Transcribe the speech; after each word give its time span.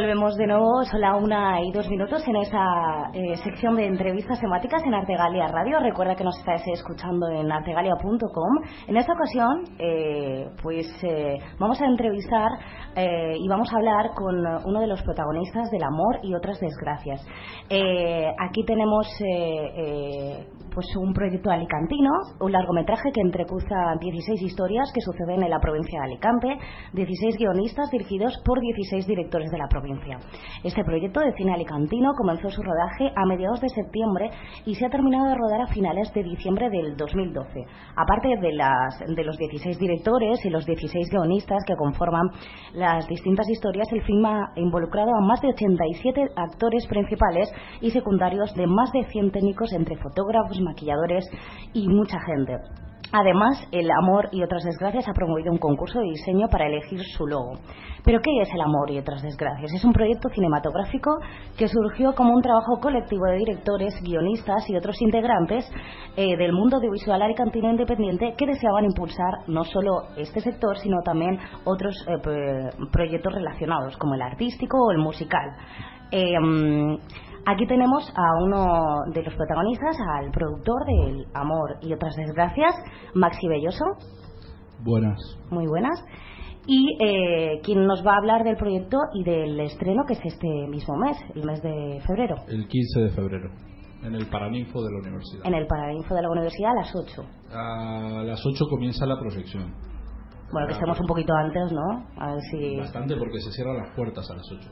volvemos 0.00 0.34
de 0.36 0.46
nuevo, 0.46 0.82
son 0.90 1.02
la 1.02 1.14
una 1.14 1.60
y 1.62 1.72
dos 1.72 1.86
minutos 1.90 2.26
en 2.26 2.36
esa 2.36 3.10
eh, 3.12 3.36
sección 3.44 3.76
de 3.76 3.84
entrevistas 3.84 4.40
temáticas 4.40 4.82
en 4.86 4.94
Artegalia 4.94 5.46
Radio. 5.48 5.78
Recuerda 5.78 6.16
que 6.16 6.24
nos 6.24 6.38
estáis 6.38 6.62
escuchando 6.68 7.28
en 7.28 7.52
artegalia.com. 7.52 8.64
En 8.88 8.96
esta 8.96 9.12
ocasión, 9.12 9.64
eh, 9.78 10.48
pues 10.62 10.86
eh, 11.02 11.36
vamos 11.58 11.82
a 11.82 11.84
entrevistar 11.84 12.50
y 12.96 13.46
vamos 13.46 13.72
a 13.72 13.76
hablar 13.76 14.10
con 14.16 14.36
uno 14.64 14.80
de 14.80 14.86
los 14.86 15.00
protagonistas 15.02 15.70
del 15.70 15.84
amor 15.84 16.18
y 16.22 16.34
otras 16.34 16.58
desgracias. 16.58 17.24
aquí 17.68 18.64
tenemos 18.64 19.06
pues 20.74 20.86
un 20.96 21.12
proyecto 21.12 21.50
alicantino, 21.50 22.10
un 22.40 22.52
largometraje 22.52 23.10
que 23.12 23.20
entrecruza 23.20 23.94
16 24.00 24.42
historias 24.42 24.90
que 24.92 25.00
suceden 25.00 25.42
en 25.42 25.50
la 25.50 25.60
provincia 25.60 26.00
de 26.00 26.06
Alicante, 26.06 26.58
16 26.92 27.36
guionistas 27.38 27.90
dirigidos 27.90 28.40
por 28.44 28.60
16 28.60 29.06
directores 29.06 29.50
de 29.50 29.58
la 29.58 29.68
provincia. 29.68 29.89
Este 30.62 30.84
proyecto 30.84 31.20
de 31.20 31.32
cine 31.32 31.54
alicantino 31.54 32.12
comenzó 32.16 32.48
su 32.50 32.62
rodaje 32.62 33.10
a 33.16 33.26
mediados 33.26 33.60
de 33.60 33.68
septiembre 33.68 34.30
y 34.66 34.74
se 34.74 34.86
ha 34.86 34.90
terminado 34.90 35.28
de 35.28 35.34
rodar 35.34 35.62
a 35.62 35.66
finales 35.66 36.12
de 36.14 36.22
diciembre 36.22 36.68
del 36.70 36.96
2012. 36.96 37.64
Aparte 37.96 38.28
de, 38.28 39.14
de 39.14 39.24
los 39.24 39.36
16 39.36 39.78
directores 39.78 40.44
y 40.44 40.50
los 40.50 40.64
16 40.64 41.08
guionistas 41.10 41.62
que 41.66 41.76
conforman 41.76 42.28
las 42.74 43.06
distintas 43.08 43.48
historias, 43.48 43.88
el 43.92 44.02
film 44.02 44.24
ha 44.26 44.52
involucrado 44.56 45.10
a 45.14 45.20
más 45.20 45.40
de 45.40 45.48
87 45.48 46.28
actores 46.36 46.86
principales 46.86 47.50
y 47.80 47.90
secundarios 47.90 48.54
de 48.54 48.66
más 48.66 48.92
de 48.92 49.04
100 49.04 49.32
técnicos 49.32 49.72
entre 49.72 49.96
fotógrafos, 49.96 50.60
maquilladores 50.60 51.24
y 51.72 51.88
mucha 51.88 52.18
gente. 52.20 52.89
Además, 53.12 53.66
El 53.72 53.90
Amor 53.90 54.28
y 54.30 54.42
otras 54.42 54.62
desgracias 54.62 55.08
ha 55.08 55.12
promovido 55.12 55.50
un 55.50 55.58
concurso 55.58 55.98
de 55.98 56.10
diseño 56.10 56.48
para 56.48 56.66
elegir 56.66 57.00
su 57.16 57.26
logo. 57.26 57.54
Pero 58.04 58.20
¿qué 58.22 58.30
es 58.40 58.48
El 58.54 58.60
Amor 58.60 58.90
y 58.90 58.98
otras 58.98 59.22
desgracias? 59.22 59.72
Es 59.72 59.84
un 59.84 59.92
proyecto 59.92 60.28
cinematográfico 60.28 61.10
que 61.58 61.66
surgió 61.66 62.14
como 62.14 62.32
un 62.34 62.42
trabajo 62.42 62.78
colectivo 62.80 63.26
de 63.26 63.38
directores, 63.38 63.94
guionistas 64.02 64.68
y 64.70 64.76
otros 64.76 65.00
integrantes 65.02 65.68
eh, 66.16 66.36
del 66.36 66.52
mundo 66.52 66.76
audiovisual 66.76 67.20
alicantino 67.20 67.70
independiente 67.70 68.34
que 68.38 68.46
deseaban 68.46 68.84
impulsar 68.84 69.48
no 69.48 69.64
solo 69.64 70.02
este 70.16 70.40
sector, 70.40 70.78
sino 70.78 70.98
también 71.04 71.38
otros 71.64 71.94
eh, 72.06 72.70
proyectos 72.92 73.34
relacionados, 73.34 73.96
como 73.96 74.14
el 74.14 74.22
artístico 74.22 74.78
o 74.78 74.92
el 74.92 74.98
musical. 74.98 75.50
Eh, 76.12 76.34
Aquí 77.46 77.66
tenemos 77.66 78.02
a 78.14 78.42
uno 78.44 79.12
de 79.12 79.22
los 79.22 79.34
protagonistas, 79.34 79.96
al 80.18 80.30
productor 80.30 80.84
del 80.86 81.26
Amor 81.34 81.78
y 81.80 81.92
otras 81.92 82.14
desgracias, 82.16 82.74
Maxi 83.14 83.48
Belloso. 83.48 83.84
Buenas. 84.82 85.18
Muy 85.50 85.66
buenas. 85.66 86.04
Y 86.66 86.96
eh, 87.00 87.60
quien 87.64 87.86
nos 87.86 88.06
va 88.06 88.14
a 88.14 88.18
hablar 88.18 88.44
del 88.44 88.56
proyecto 88.56 88.98
y 89.14 89.24
del 89.24 89.58
estreno, 89.60 90.04
que 90.06 90.12
es 90.12 90.20
este 90.22 90.48
mismo 90.68 90.96
mes, 90.96 91.16
el 91.34 91.44
mes 91.44 91.62
de 91.62 92.00
febrero. 92.06 92.36
El 92.48 92.68
15 92.68 93.00
de 93.00 93.10
febrero, 93.10 93.50
en 94.02 94.14
el 94.14 94.26
Paraninfo 94.26 94.82
de 94.82 94.92
la 94.92 94.98
universidad. 94.98 95.46
En 95.46 95.54
el 95.54 95.66
Paraninfo 95.66 96.14
de 96.14 96.22
la 96.22 96.30
universidad 96.30 96.72
a 96.72 96.74
las 96.74 96.94
8. 96.94 97.22
A 97.52 98.22
las 98.24 98.44
8 98.44 98.66
comienza 98.68 99.06
la 99.06 99.18
proyección. 99.18 99.74
Bueno, 100.52 100.66
que 100.66 100.74
estemos 100.74 100.98
un 101.00 101.06
poquito 101.06 101.32
antes, 101.32 101.72
¿no? 101.72 102.06
A 102.18 102.32
ver 102.32 102.42
si... 102.50 102.76
Bastante 102.76 103.16
porque 103.16 103.40
se 103.40 103.52
cierran 103.52 103.76
las 103.78 103.94
puertas 103.94 104.28
a 104.30 104.34
las 104.34 104.50
8. 104.50 104.68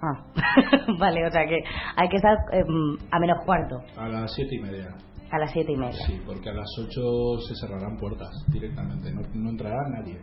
Ah, 0.00 0.24
vale, 0.98 1.26
o 1.26 1.30
sea 1.30 1.46
que 1.46 1.58
hay 1.96 2.08
que 2.08 2.16
estar 2.16 2.36
em, 2.52 2.96
a 3.10 3.18
menos 3.18 3.44
cuarto. 3.44 3.80
A 3.96 4.08
las 4.08 4.32
siete 4.32 4.54
y 4.54 4.60
media. 4.60 4.94
A 5.30 5.38
las 5.38 5.50
siete 5.50 5.72
y 5.72 5.76
media. 5.76 6.06
Sí, 6.06 6.20
porque 6.24 6.50
a 6.50 6.54
las 6.54 6.68
ocho 6.78 7.38
se 7.46 7.54
cerrarán 7.56 7.96
puertas 7.96 8.30
directamente, 8.48 9.12
no, 9.12 9.50
entrará 9.50 9.88
nadie. 9.90 10.20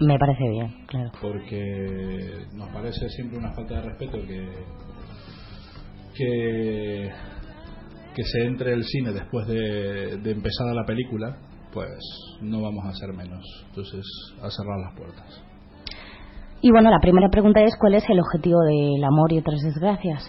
Me 0.00 0.16
parece 0.16 0.48
bien, 0.48 0.86
claro. 0.86 1.10
Porque 1.20 2.46
nos 2.54 2.68
parece 2.68 3.08
siempre 3.08 3.38
una 3.38 3.52
falta 3.52 3.74
de 3.74 3.82
respeto 3.82 4.18
que 4.26 4.48
que, 6.14 7.10
que 8.14 8.22
se 8.24 8.46
entre 8.46 8.72
el 8.72 8.84
cine 8.84 9.12
después 9.12 9.46
de, 9.46 10.16
de 10.16 10.30
empezada 10.32 10.74
la 10.74 10.84
película, 10.84 11.36
pues 11.72 11.98
no 12.40 12.62
vamos 12.62 12.84
a 12.84 12.90
hacer 12.90 13.12
menos. 13.12 13.44
Entonces, 13.68 14.04
a 14.42 14.50
cerrar 14.50 14.78
las 14.80 14.94
puertas. 14.96 15.44
Y 16.60 16.70
bueno, 16.72 16.90
la 16.90 16.98
primera 16.98 17.28
pregunta 17.28 17.62
es 17.62 17.76
cuál 17.78 17.94
es 17.94 18.04
el 18.08 18.18
objetivo 18.18 18.58
del 18.62 19.04
amor 19.04 19.32
y 19.32 19.38
otras 19.38 19.60
desgracias. 19.62 20.28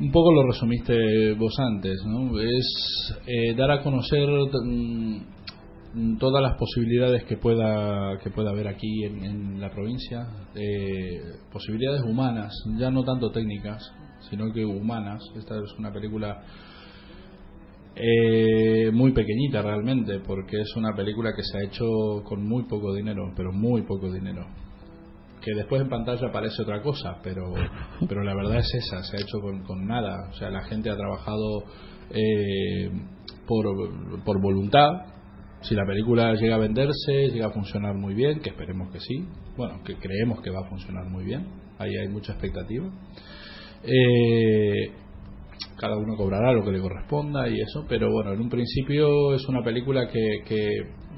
Un 0.00 0.10
poco 0.10 0.32
lo 0.32 0.46
resumiste 0.46 1.34
vos 1.34 1.54
antes, 1.58 2.04
¿no? 2.06 2.38
Es 2.40 3.20
eh, 3.26 3.54
dar 3.54 3.70
a 3.70 3.82
conocer 3.82 4.28
mm, 4.28 6.18
todas 6.18 6.42
las 6.42 6.56
posibilidades 6.56 7.24
que 7.24 7.36
pueda 7.36 8.18
que 8.22 8.30
pueda 8.30 8.50
haber 8.50 8.68
aquí 8.68 9.04
en, 9.04 9.60
la 9.60 9.70
provincia, 9.70 10.26
eh, 10.54 11.20
posibilidades 11.52 12.02
humanas, 12.02 12.52
ya 12.78 12.90
no 12.90 13.04
tanto 13.04 13.30
técnicas, 13.30 13.92
sino 14.28 14.52
que 14.52 14.64
humanas. 14.64 15.22
Esta 15.36 15.54
es 15.56 15.72
una 15.78 15.92
película 15.92 16.42
eh, 17.94 18.90
muy 18.92 19.12
pequeñita 19.12 19.62
realmente, 19.62 20.20
porque 20.20 20.60
es 20.60 20.76
una 20.76 20.94
película 20.94 21.32
que 21.34 21.42
se 21.42 21.58
ha 21.58 21.62
hecho 21.62 21.86
con 22.24 22.46
muy 22.46 22.64
poco 22.64 22.94
dinero, 22.94 23.32
pero 23.36 23.52
muy 23.52 23.82
poco 23.82 24.12
dinero. 24.12 24.46
Que 25.40 25.54
después 25.54 25.82
en 25.82 25.88
pantalla 25.88 26.30
parece 26.32 26.62
otra 26.62 26.82
cosa, 26.82 27.18
pero, 27.22 27.52
pero 28.08 28.22
la 28.22 28.34
verdad 28.34 28.58
es 28.58 28.74
esa, 28.74 29.02
se 29.02 29.16
ha 29.16 29.20
hecho 29.20 29.38
con, 29.40 29.86
nada. 29.86 30.28
O 30.30 30.34
sea, 30.34 30.50
la 30.50 30.62
gente 30.64 30.90
ha 30.90 30.96
trabajado 30.96 31.64
eh, 32.10 32.90
por, 33.46 33.66
por 34.24 34.40
voluntad. 34.40 34.88
Si 35.62 35.74
la 35.74 35.84
película 35.84 36.34
llega 36.34 36.54
a 36.54 36.58
venderse, 36.58 37.30
llega 37.32 37.46
a 37.46 37.50
funcionar 37.50 37.94
muy 37.94 38.14
bien, 38.14 38.40
que 38.40 38.50
esperemos 38.50 38.92
que 38.92 39.00
sí, 39.00 39.26
bueno, 39.56 39.82
que 39.84 39.96
creemos 39.96 40.40
que 40.40 40.50
va 40.50 40.60
a 40.60 40.68
funcionar 40.68 41.06
muy 41.06 41.24
bien, 41.24 41.48
ahí 41.78 41.96
hay 41.96 42.08
mucha 42.08 42.32
expectativa. 42.32 42.86
Eh, 43.82 44.92
cada 45.78 45.96
uno 45.96 46.16
cobrará 46.16 46.52
lo 46.52 46.64
que 46.64 46.72
le 46.72 46.80
corresponda 46.80 47.48
y 47.48 47.60
eso, 47.60 47.84
pero 47.88 48.10
bueno, 48.12 48.32
en 48.32 48.40
un 48.40 48.48
principio 48.48 49.34
es 49.34 49.46
una 49.48 49.62
película 49.62 50.08
que, 50.08 50.42
que 50.44 50.68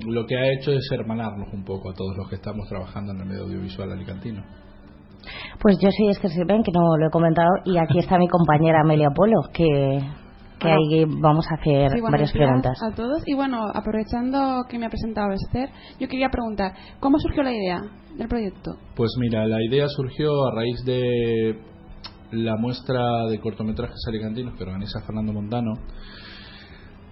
lo 0.07 0.27
que 0.27 0.37
ha 0.37 0.53
hecho 0.53 0.73
es 0.73 0.87
hermanarnos 0.93 1.49
un 1.53 1.65
poco 1.65 1.91
a 1.91 1.95
todos 1.95 2.17
los 2.17 2.29
que 2.29 2.37
estamos 2.37 2.69
trabajando 2.69 3.13
en 3.13 3.21
el 3.21 3.27
medio 3.27 3.45
audiovisual 3.45 3.91
alicantino. 3.91 4.45
Pues 5.61 5.77
yo 5.83 5.91
soy 5.91 6.09
Esther 6.11 6.31
Silven, 6.31 6.63
que 6.63 6.73
no 6.73 6.97
lo 6.97 7.07
he 7.07 7.11
comentado, 7.11 7.49
y 7.65 7.77
aquí 7.79 7.99
está 7.99 8.19
mi 8.19 8.29
compañera 8.29 8.81
Amelia 8.83 9.09
Polo, 9.15 9.41
que, 9.53 10.01
que 10.59 10.69
ahí 10.69 11.05
vamos 11.07 11.47
a 11.51 11.55
hacer 11.55 11.91
varias 12.03 12.33
preguntas. 12.33 12.79
A 12.83 12.95
todos, 12.95 13.23
y 13.27 13.35
bueno, 13.35 13.67
aprovechando 13.75 14.65
que 14.69 14.79
me 14.79 14.87
ha 14.87 14.89
presentado 14.89 15.33
Esther, 15.33 15.69
yo 15.99 16.09
quería 16.09 16.29
preguntar, 16.31 16.73
¿cómo 17.01 17.19
surgió 17.19 17.43
la 17.43 17.53
idea 17.53 17.81
del 18.17 18.29
proyecto? 18.29 18.73
Pues 18.97 19.11
mira, 19.19 19.47
la 19.47 19.63
idea 19.63 19.89
surgió 19.89 20.31
a 20.47 20.55
raíz 20.55 20.85
de 20.85 21.59
la 22.33 22.57
muestra 22.57 23.27
de 23.29 23.41
cortometrajes 23.41 24.01
alicantinos 24.09 24.55
que 24.57 24.65
organiza 24.65 25.01
Fernando 25.01 25.33
Montano. 25.33 25.73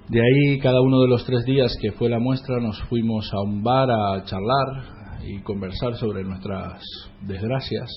De 0.09 0.21
ahí, 0.21 0.59
cada 0.59 0.81
uno 0.81 1.01
de 1.03 1.09
los 1.09 1.25
tres 1.25 1.45
días 1.45 1.77
que 1.81 1.93
fue 1.93 2.09
la 2.09 2.19
muestra, 2.19 2.61
nos 2.61 2.81
fuimos 2.89 3.31
a 3.33 3.43
un 3.43 3.62
bar 3.62 3.91
a 3.91 4.25
charlar 4.25 5.21
y 5.23 5.43
conversar 5.43 5.97
sobre 5.97 6.25
nuestras 6.25 6.81
desgracias, 7.21 7.91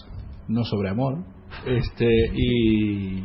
no 0.48 0.64
sobre 0.64 0.90
amor. 0.90 1.24
Este, 1.66 2.08
y, 2.34 3.20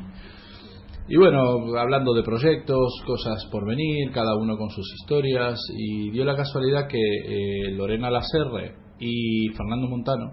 y 1.09 1.17
bueno, 1.17 1.77
hablando 1.78 2.15
de 2.15 2.23
proyectos, 2.23 2.93
cosas 3.07 3.45
por 3.51 3.66
venir, 3.66 4.13
cada 4.13 4.37
uno 4.37 4.57
con 4.57 4.71
sus 4.71 4.87
historias, 5.01 5.59
y 5.77 6.10
dio 6.10 6.25
la 6.25 6.37
casualidad 6.37 6.87
que 6.87 6.99
eh, 6.99 7.72
Lorena 7.72 8.10
Lacerre 8.10 8.77
y 9.01 9.49
Fernando 9.57 9.89
Montano 9.89 10.31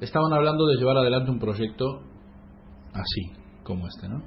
estaban 0.00 0.32
hablando 0.32 0.66
de 0.66 0.76
llevar 0.76 0.96
adelante 0.96 1.30
un 1.30 1.38
proyecto 1.38 2.07
así 2.98 3.32
como 3.62 3.86
este, 3.86 4.08
¿no? 4.08 4.22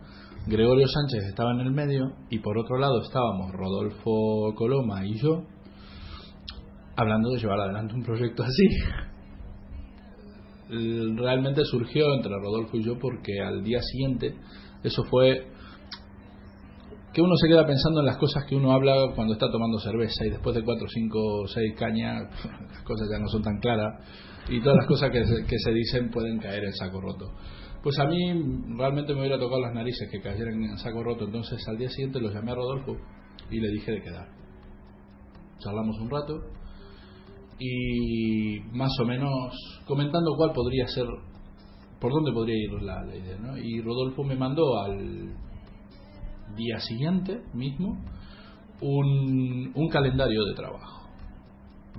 Gregorio 0.47 0.87
Sánchez 0.87 1.29
estaba 1.29 1.51
en 1.51 1.59
el 1.61 1.71
medio 1.71 2.13
y 2.29 2.39
por 2.39 2.57
otro 2.57 2.77
lado 2.77 3.01
estábamos 3.01 3.51
Rodolfo 3.51 4.55
Coloma 4.55 5.05
y 5.05 5.15
yo 5.19 5.43
hablando 6.95 7.29
de 7.29 7.39
llevar 7.39 7.59
adelante 7.59 7.93
un 7.93 8.03
proyecto 8.03 8.43
así. 8.43 8.67
Realmente 11.15 11.63
surgió 11.65 12.13
entre 12.15 12.31
Rodolfo 12.31 12.77
y 12.77 12.83
yo 12.83 12.97
porque 12.97 13.41
al 13.41 13.63
día 13.63 13.81
siguiente 13.81 14.35
eso 14.83 15.03
fue 15.05 15.47
que 17.13 17.21
uno 17.21 17.35
se 17.35 17.47
queda 17.47 17.65
pensando 17.67 17.99
en 17.99 18.05
las 18.05 18.17
cosas 18.17 18.45
que 18.45 18.55
uno 18.55 18.71
habla 18.71 19.13
cuando 19.13 19.33
está 19.33 19.51
tomando 19.51 19.79
cerveza 19.79 20.25
y 20.25 20.29
después 20.29 20.55
de 20.55 20.63
cuatro, 20.63 20.87
cinco, 20.87 21.45
seis 21.47 21.75
cañas 21.77 22.23
las 22.71 22.83
cosas 22.83 23.09
ya 23.11 23.19
no 23.19 23.27
son 23.27 23.43
tan 23.43 23.59
claras 23.59 24.01
y 24.49 24.59
todas 24.61 24.77
las 24.77 24.87
cosas 24.87 25.11
que 25.11 25.21
que 25.45 25.59
se 25.59 25.71
dicen 25.71 26.09
pueden 26.09 26.39
caer 26.39 26.63
en 26.63 26.73
saco 26.73 26.99
roto. 27.01 27.31
Pues 27.83 27.97
a 27.99 28.05
mí 28.05 28.31
realmente 28.77 29.13
me 29.13 29.21
hubiera 29.21 29.39
tocado 29.39 29.61
las 29.61 29.73
narices 29.73 30.07
que 30.11 30.21
cayeran 30.21 30.61
en 30.63 30.77
saco 30.77 31.03
roto. 31.03 31.25
Entonces 31.25 31.67
al 31.67 31.77
día 31.77 31.89
siguiente 31.89 32.19
lo 32.19 32.31
llamé 32.31 32.51
a 32.51 32.55
Rodolfo 32.55 32.95
y 33.49 33.59
le 33.59 33.71
dije 33.71 33.91
de 33.91 34.01
quedar. 34.01 34.27
Charlamos 35.59 35.97
un 35.99 36.09
rato 36.09 36.33
y 37.59 38.59
más 38.71 38.91
o 38.99 39.05
menos 39.05 39.53
comentando 39.85 40.31
cuál 40.35 40.51
podría 40.53 40.87
ser, 40.87 41.05
por 41.99 42.11
dónde 42.11 42.31
podría 42.31 42.55
ir 42.55 42.81
la, 42.81 43.03
idea. 43.15 43.37
¿no? 43.37 43.57
Y 43.57 43.81
Rodolfo 43.81 44.23
me 44.23 44.35
mandó 44.35 44.79
al 44.79 45.35
día 46.55 46.79
siguiente 46.79 47.41
mismo 47.53 48.03
un, 48.81 49.71
un 49.73 49.89
calendario 49.89 50.43
de 50.45 50.53
trabajo 50.55 51.01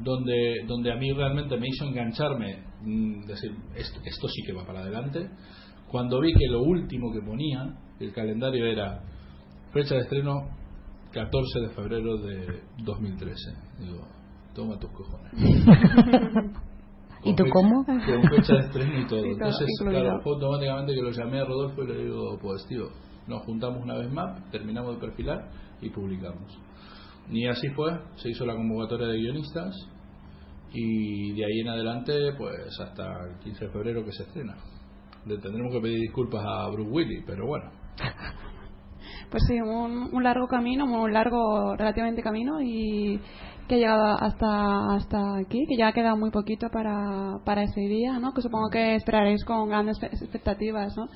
donde, 0.01 0.65
donde 0.67 0.93
a 0.93 0.97
mí 0.97 1.13
realmente 1.13 1.57
me 1.57 1.69
hizo 1.69 1.85
engancharme, 1.85 2.65
mm, 2.83 3.27
decir, 3.27 3.53
esto, 3.75 4.01
esto 4.05 4.29
sí 4.29 4.43
que 4.47 4.53
va 4.53 4.65
para 4.67 4.81
adelante, 4.81 5.29
cuando 5.93 6.21
vi 6.21 6.33
que 6.33 6.47
lo 6.51 6.63
último 6.63 7.13
que 7.13 7.21
ponía 7.21 7.77
el 8.01 8.13
calendario 8.13 8.67
era 8.67 9.03
fecha 9.73 9.95
de 9.95 10.01
estreno 10.01 10.49
14 11.13 11.61
de 11.61 11.69
febrero 11.71 12.17
de 12.19 12.63
2013. 12.79 13.35
Digo, 13.79 14.09
toma 14.55 14.79
tus 14.79 14.91
cojones. 14.91 15.33
¿Y 17.25 17.35
tú 17.37 17.45
fecha- 17.45 17.53
cómo? 17.53 17.85
Con 17.85 18.01
fecha 18.01 18.55
de 18.55 18.61
estreno 18.61 18.99
y 19.01 19.07
todo. 19.07 19.25
Entonces, 19.25 19.69
incluido. 19.79 20.01
claro, 20.03 20.21
fue 20.23 20.33
automáticamente 20.33 20.95
que 20.95 21.03
lo 21.03 21.11
llamé 21.11 21.41
a 21.41 21.45
Rodolfo 21.45 21.85
y 21.85 21.87
le 21.87 22.05
digo, 22.05 22.39
pues 22.41 22.67
tío, 22.67 22.89
nos 23.29 23.43
juntamos 23.45 23.83
una 23.83 23.97
vez 23.99 24.11
más, 24.11 24.51
terminamos 24.51 24.95
de 24.97 25.01
perfilar 25.07 25.49
y 25.81 25.91
publicamos. 25.91 26.59
Y 27.31 27.47
así 27.47 27.69
fue, 27.77 27.93
se 28.17 28.31
hizo 28.31 28.45
la 28.45 28.55
convocatoria 28.57 29.07
de 29.09 29.19
guionistas 29.19 29.73
y 30.73 31.33
de 31.35 31.45
ahí 31.45 31.61
en 31.61 31.69
adelante, 31.69 32.13
pues 32.37 32.81
hasta 32.81 33.05
el 33.29 33.39
15 33.45 33.67
de 33.67 33.71
febrero 33.71 34.05
que 34.05 34.13
se 34.13 34.23
estrena. 34.25 34.57
Le 35.27 35.39
tendremos 35.39 35.73
que 35.73 35.81
pedir 35.81 36.01
disculpas 36.01 36.45
a 36.45 36.69
Bruce 36.69 36.91
Willis, 36.91 37.25
pero 37.27 37.47
bueno. 37.47 37.71
Pues 39.31 39.45
sí, 39.49 39.59
un, 39.61 40.11
un 40.13 40.23
largo 40.23 40.47
camino, 40.47 40.85
un 40.85 41.13
largo 41.13 41.75
relativamente 41.75 42.23
camino 42.23 42.61
y 42.61 43.19
que 43.67 43.77
ha 43.77 43.79
llegado 43.79 44.05
hasta 44.21 44.95
hasta 44.95 45.39
aquí, 45.39 45.65
que 45.67 45.77
ya 45.79 45.93
queda 45.93 46.15
muy 46.15 46.31
poquito 46.31 46.69
para, 46.71 47.39
para 47.45 47.63
ese 47.63 47.81
día, 47.81 48.19
¿no? 48.19 48.35
Que 48.35 48.43
supongo 48.43 48.69
que 48.71 48.97
esperaréis 48.97 49.43
con 49.45 49.71
grandes 49.71 49.97
expectativas, 50.03 50.95
¿no? 50.99 51.07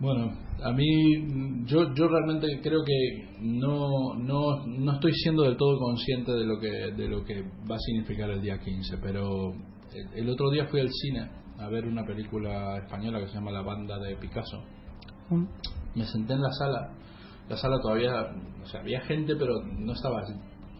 Bueno, 0.00 0.32
a 0.62 0.72
mí, 0.72 1.64
yo, 1.66 1.94
yo 1.94 2.08
realmente 2.08 2.46
creo 2.62 2.82
que 2.84 3.38
no, 3.40 4.14
no, 4.14 4.66
no 4.66 4.92
estoy 4.92 5.12
siendo 5.12 5.42
del 5.42 5.56
todo 5.56 5.78
consciente 5.78 6.32
de 6.32 6.44
lo 6.44 6.58
que, 6.58 6.68
de 6.68 7.08
lo 7.08 7.24
que 7.24 7.42
va 7.70 7.76
a 7.76 7.78
significar 7.78 8.30
el 8.30 8.40
día 8.40 8.58
15, 8.58 8.98
pero 9.02 9.52
el, 9.94 10.22
el 10.22 10.28
otro 10.30 10.50
día 10.50 10.66
fui 10.66 10.80
al 10.80 10.90
cine 10.90 11.30
a 11.58 11.68
ver 11.68 11.86
una 11.86 12.04
película 12.04 12.78
española 12.78 13.20
que 13.20 13.28
se 13.28 13.34
llama 13.34 13.50
La 13.50 13.62
banda 13.62 13.98
de 13.98 14.16
Picasso. 14.16 14.62
Me 15.94 16.04
senté 16.04 16.34
en 16.34 16.42
la 16.42 16.52
sala, 16.52 16.92
la 17.48 17.56
sala 17.56 17.78
todavía, 17.80 18.12
o 18.62 18.66
sea, 18.66 18.80
había 18.80 19.00
gente, 19.02 19.34
pero 19.36 19.54
no 19.64 19.92
estaba 19.92 20.22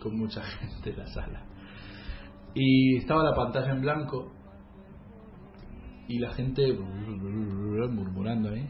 con 0.03 0.17
mucha 0.19 0.43
gente 0.43 0.91
en 0.91 0.99
la 0.99 1.07
sala. 1.07 1.43
Y 2.55 2.97
estaba 2.97 3.23
la 3.23 3.35
pantalla 3.35 3.73
en 3.73 3.81
blanco 3.81 4.33
y 6.09 6.19
la 6.19 6.33
gente 6.35 6.73
murmurando 6.73 8.51
ahí. 8.51 8.69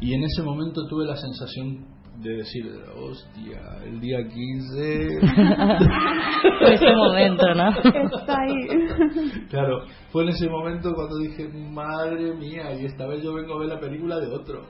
Y 0.00 0.14
en 0.14 0.24
ese 0.24 0.42
momento 0.42 0.86
tuve 0.88 1.06
la 1.06 1.16
sensación 1.16 1.95
de 2.18 2.36
decir, 2.36 2.64
hostia, 2.96 3.60
el 3.84 4.00
día 4.00 4.18
15. 4.22 5.18
Fue 6.58 6.74
ese 6.74 6.92
momento, 6.94 7.54
¿no? 7.54 7.68
Está 7.70 8.36
ahí. 8.40 9.46
claro, 9.50 9.80
fue 10.10 10.22
en 10.24 10.28
ese 10.30 10.48
momento 10.48 10.92
cuando 10.94 11.18
dije, 11.18 11.48
madre 11.70 12.34
mía, 12.34 12.72
y 12.80 12.86
esta 12.86 13.06
vez 13.06 13.22
yo 13.22 13.34
vengo 13.34 13.54
a 13.54 13.58
ver 13.60 13.68
la 13.68 13.80
película 13.80 14.18
de 14.18 14.26
otro. 14.28 14.62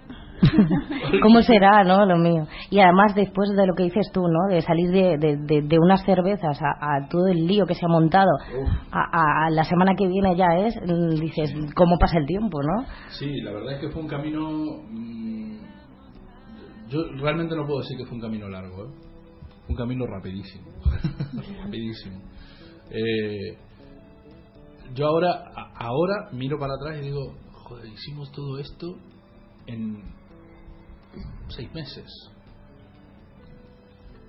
¿Cómo 1.22 1.40
será, 1.42 1.82
no? 1.84 2.04
Lo 2.04 2.16
mío. 2.18 2.46
Y 2.70 2.78
además, 2.80 3.14
después 3.14 3.48
de 3.56 3.66
lo 3.66 3.74
que 3.74 3.84
dices 3.84 4.10
tú, 4.12 4.22
¿no? 4.28 4.54
De 4.54 4.60
salir 4.60 4.90
de, 4.90 5.16
de, 5.18 5.36
de- 5.36 5.62
de 5.62 5.78
unas 5.78 6.04
cervezas 6.04 6.58
a, 6.60 6.96
a 6.96 7.08
todo 7.08 7.26
el 7.28 7.46
lío 7.46 7.64
que 7.64 7.74
se 7.74 7.86
ha 7.86 7.88
montado, 7.88 8.28
a, 8.92 9.48
la 9.50 9.64
semana 9.64 9.94
que 9.96 10.06
viene 10.06 10.36
ya 10.36 10.46
es, 10.66 10.74
dices, 11.20 11.54
¿cómo 11.74 11.96
pasa 11.98 12.18
el 12.18 12.26
tiempo, 12.26 12.58
no? 12.62 12.84
Sí, 13.10 13.40
la 13.42 13.52
verdad 13.52 13.74
es 13.74 13.80
que 13.80 13.88
fue 13.90 14.02
un 14.02 14.08
camino. 14.08 14.50
mm, 14.90 15.46
yo 16.88 17.04
realmente 17.20 17.54
no 17.56 17.66
puedo 17.66 17.80
decir 17.80 17.96
que 17.96 18.04
fue 18.06 18.14
un 18.16 18.20
camino 18.22 18.48
largo, 18.48 18.84
¿eh? 18.84 18.88
Un 19.68 19.76
camino 19.76 20.06
rapidísimo. 20.06 20.66
rapidísimo. 21.64 22.20
Eh, 22.90 23.56
yo 24.94 25.06
ahora, 25.08 25.52
a- 25.54 25.72
ahora 25.86 26.30
miro 26.32 26.58
para 26.58 26.74
atrás 26.74 26.98
y 27.00 27.06
digo, 27.06 27.34
joder, 27.52 27.86
hicimos 27.92 28.30
todo 28.32 28.58
esto 28.58 28.96
en 29.66 30.02
seis 31.48 31.72
meses. 31.74 32.06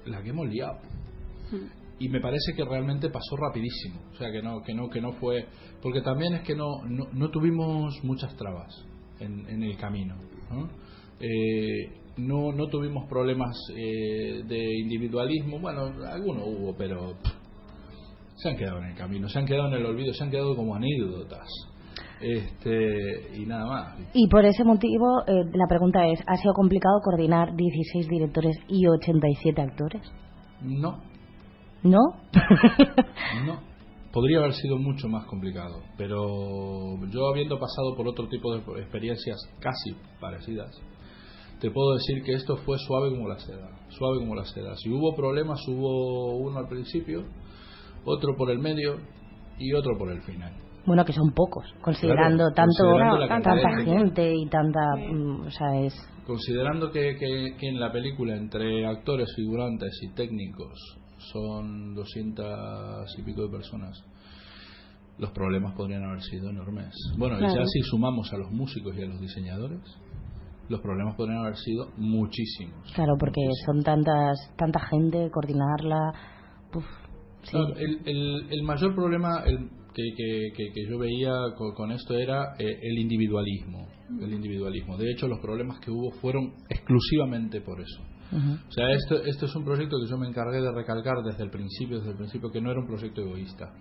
La 0.05 0.23
que 0.23 0.29
hemos 0.29 0.47
liado 0.47 0.79
y 1.99 2.09
me 2.09 2.19
parece 2.21 2.53
que 2.55 2.63
realmente 2.63 3.09
pasó 3.09 3.35
rapidísimo 3.37 3.99
o 4.13 4.15
sea 4.17 4.31
que 4.31 4.41
no 4.41 4.61
que 4.61 4.73
no 4.75 4.87
que 4.89 5.01
no 5.01 5.13
fue 5.13 5.47
porque 5.81 6.01
también 6.01 6.33
es 6.35 6.41
que 6.43 6.55
no 6.55 6.83
no, 6.85 7.07
no 7.11 7.29
tuvimos 7.31 7.95
muchas 8.03 8.35
trabas 8.35 8.71
en, 9.19 9.47
en 9.49 9.63
el 9.63 9.77
camino 9.77 10.15
¿no? 10.51 10.69
Eh, 11.19 11.96
no 12.17 12.51
no 12.51 12.67
tuvimos 12.67 13.07
problemas 13.07 13.55
eh, 13.75 14.43
de 14.45 14.79
individualismo. 14.79 15.59
Bueno 15.59 15.91
algunos 16.11 16.43
hubo 16.47 16.75
pero 16.77 17.13
pff, 17.21 17.33
se 18.35 18.49
han 18.49 18.57
quedado 18.57 18.79
en 18.79 18.85
el 18.85 18.95
camino 18.95 19.27
se 19.29 19.39
han 19.39 19.45
quedado 19.45 19.67
en 19.67 19.73
el 19.75 19.85
olvido 19.85 20.13
se 20.13 20.23
han 20.23 20.31
quedado 20.31 20.55
como 20.55 20.75
anécdotas. 20.75 21.47
Este 22.19 23.37
y 23.37 23.45
nada 23.45 23.65
más 23.65 23.99
Y 24.13 24.27
por 24.27 24.43
ese 24.43 24.63
motivo, 24.63 25.21
eh, 25.27 25.43
la 25.53 25.67
pregunta 25.67 26.07
es, 26.07 26.19
¿ha 26.25 26.35
sido 26.37 26.53
complicado 26.53 26.99
coordinar 27.03 27.55
16 27.55 28.07
directores 28.07 28.57
y 28.67 28.87
87 28.87 29.61
actores? 29.61 30.01
no. 30.61 31.03
¿No? 31.83 31.99
No, 33.45 33.59
podría 34.11 34.39
haber 34.39 34.53
sido 34.53 34.77
mucho 34.77 35.07
más 35.07 35.25
complicado, 35.25 35.83
pero 35.97 36.97
yo 37.11 37.27
habiendo 37.31 37.59
pasado 37.59 37.95
por 37.95 38.07
otro 38.07 38.27
tipo 38.27 38.51
de 38.51 38.81
experiencias 38.81 39.37
casi 39.59 39.95
parecidas, 40.19 40.71
te 41.59 41.71
puedo 41.71 41.93
decir 41.93 42.23
que 42.23 42.33
esto 42.33 42.57
fue 42.57 42.77
suave 42.77 43.09
como 43.09 43.27
la 43.27 43.39
seda, 43.39 43.69
suave 43.89 44.19
como 44.19 44.35
la 44.35 44.45
seda. 44.45 44.75
Si 44.75 44.89
hubo 44.89 45.15
problemas, 45.15 45.59
hubo 45.67 46.37
uno 46.37 46.59
al 46.59 46.67
principio, 46.67 47.23
otro 48.05 48.35
por 48.37 48.51
el 48.51 48.59
medio 48.59 48.97
y 49.57 49.73
otro 49.73 49.97
por 49.97 50.11
el 50.11 50.21
final. 50.21 50.53
Bueno, 50.85 51.03
que 51.03 51.11
son 51.13 51.31
pocos, 51.33 51.65
considerando 51.81 52.45
Claro, 52.45 52.55
tanto 52.55 52.83
considerando 52.83 53.27
tanta 53.27 53.83
gente. 53.83 54.35
y 54.35 54.47
tanta... 54.47 54.95
mm, 54.95 55.47
o 55.47 55.51
sea, 55.51 55.81
es... 55.81 55.93
Considerando 56.25 56.91
que, 56.91 57.15
que, 57.17 57.55
que 57.57 57.67
en 57.67 57.79
la 57.79 57.91
película 57.91 58.35
entre 58.35 58.85
actores, 58.85 59.27
figurantes 59.35 59.97
y 60.01 60.13
técnicos 60.13 60.97
son 61.31 61.93
200 61.95 63.17
y 63.17 63.21
pico 63.23 63.43
de 63.43 63.49
personas, 63.49 64.01
los 65.17 65.31
problemas 65.31 65.73
podrían 65.75 66.03
haber 66.03 66.21
sido 66.21 66.49
enormes. 66.49 66.93
Bueno, 67.17 67.37
y 67.39 67.53
ya 67.53 67.65
si 67.65 67.81
sumamos 67.81 68.31
a 68.33 68.37
los 68.37 68.51
músicos 68.51 68.95
y 68.97 69.01
a 69.01 69.07
los 69.07 69.19
diseñadores, 69.19 69.81
los 70.69 70.81
problemas 70.81 71.15
podrían 71.15 71.39
haber 71.39 71.55
sido 71.57 71.89
muchísimos. 71.97 72.91
Claro, 72.93 73.13
porque 73.19 73.41
son 73.65 73.83
tantas 73.83 74.37
tanta 74.57 74.79
gente, 74.89 75.29
coordinarla... 75.31 76.13
uf, 76.75 76.85
sí. 77.43 77.51
Claro, 77.51 77.75
el, 77.77 78.01
el- 78.05 78.47
el 78.51 78.63
mayor 78.63 78.93
problema 78.95 79.43
el 79.45 79.69
que, 79.93 80.03
que- 80.15 80.49
que- 80.55 80.71
que 80.73 80.89
yo 80.89 80.99
veía 80.99 81.31
co- 81.57 81.73
con, 81.73 81.91
esto 81.91 82.13
era 82.15 82.53
eh, 82.59 82.79
el 82.81 82.99
individualismo. 82.99 83.87
El 84.21 84.33
individualismo. 84.33 84.95
De 84.97 85.11
hecho, 85.11 85.27
los 85.27 85.39
problemas 85.39 85.79
que 85.79 85.91
hubo 85.91 86.11
fueron 86.21 86.53
exclusivamente 86.69 87.61
por 87.61 87.81
eso. 87.81 88.01
Ujú. 88.31 88.53
O 88.67 88.71
sea, 88.71 88.89
esto, 88.91 89.23
esto 89.25 89.45
es 89.45 89.55
un 89.55 89.63
proyecto 89.65 89.97
que 89.99 90.09
yo 90.09 90.17
me 90.17 90.27
encargué 90.27 90.61
de 90.61 90.71
recalcar 90.71 91.23
desde 91.23 91.43
el 91.43 91.49
principio, 91.49 91.97
desde 91.97 92.11
el 92.11 92.17
principio, 92.17 92.49
que 92.51 92.61
no 92.61 92.71
era 92.71 92.79
un 92.79 92.87
proyecto 92.87 93.21
egoísta, 93.21 93.71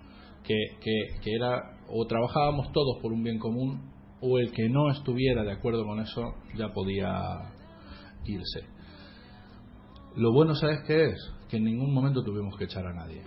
que, 0.45 0.55
que, 0.81 1.21
que 1.23 1.33
era 1.35 1.79
o 1.89 2.07
trabajábamos 2.07 2.71
todos 2.73 2.99
por 3.03 3.13
un 3.13 3.23
bien 3.23 3.39
común 3.39 3.81
o 4.21 4.39
el 4.39 4.53
que 4.53 4.69
no 4.69 4.91
estuviera 4.91 5.43
de 5.45 5.53
acuerdo 5.53 5.85
con 5.85 6.01
eso 6.01 6.35
ya 6.57 6.69
podía 6.73 7.13
irse. 8.25 8.61
Lo 10.17 10.33
bueno, 10.33 10.55
¿sabes 10.55 10.81
qué 10.87 11.07
es? 11.11 11.33
Que 11.51 11.59
en 11.59 11.65
ningún 11.65 11.93
momento 11.93 12.23
tuvimos 12.25 12.57
que 12.57 12.65
echar 12.65 12.87
a 12.87 12.95
nadie. 12.95 13.23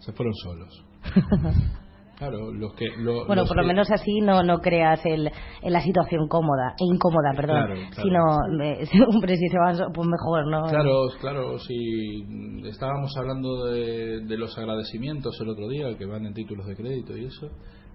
Se 0.00 0.12
fueron 0.12 0.34
solos. 0.34 0.84
Claro, 2.16 2.52
los 2.52 2.72
que... 2.74 2.86
lo- 2.96 3.26
Bueno, 3.26 3.42
los 3.42 3.48
por 3.48 3.56
lo 3.56 3.62
que- 3.64 3.66
menos 3.66 3.90
así 3.90 4.20
no, 4.20 4.44
no 4.44 4.58
creas 4.60 5.04
el, 5.04 5.28
en 5.62 5.72
la 5.72 5.80
situación 5.80 6.28
cómoda, 6.28 6.76
e 6.78 6.84
incómoda, 6.84 7.32
perdón. 7.34 7.56
Claro, 7.66 7.74
claro. 7.90 8.02
Sino, 8.48 8.64
eh, 8.64 8.86
hombre, 9.08 9.36
si 9.36 9.48
se 9.48 9.58
van, 9.58 9.76
pues 9.92 10.08
mejor, 10.08 10.46
¿no? 10.48 10.62
Claro, 10.68 10.92
claro, 11.20 11.58
si 11.58 12.22
estábamos 12.68 13.10
hablando 13.18 13.64
de, 13.66 14.20
de 14.26 14.38
los 14.38 14.56
agradecimientos 14.56 15.36
el 15.40 15.48
otro 15.48 15.68
día, 15.68 15.98
que 15.98 16.06
van 16.06 16.24
en 16.24 16.34
títulos 16.34 16.64
de 16.68 16.76
crédito 16.76 17.16
y 17.16 17.24
eso, 17.24 17.48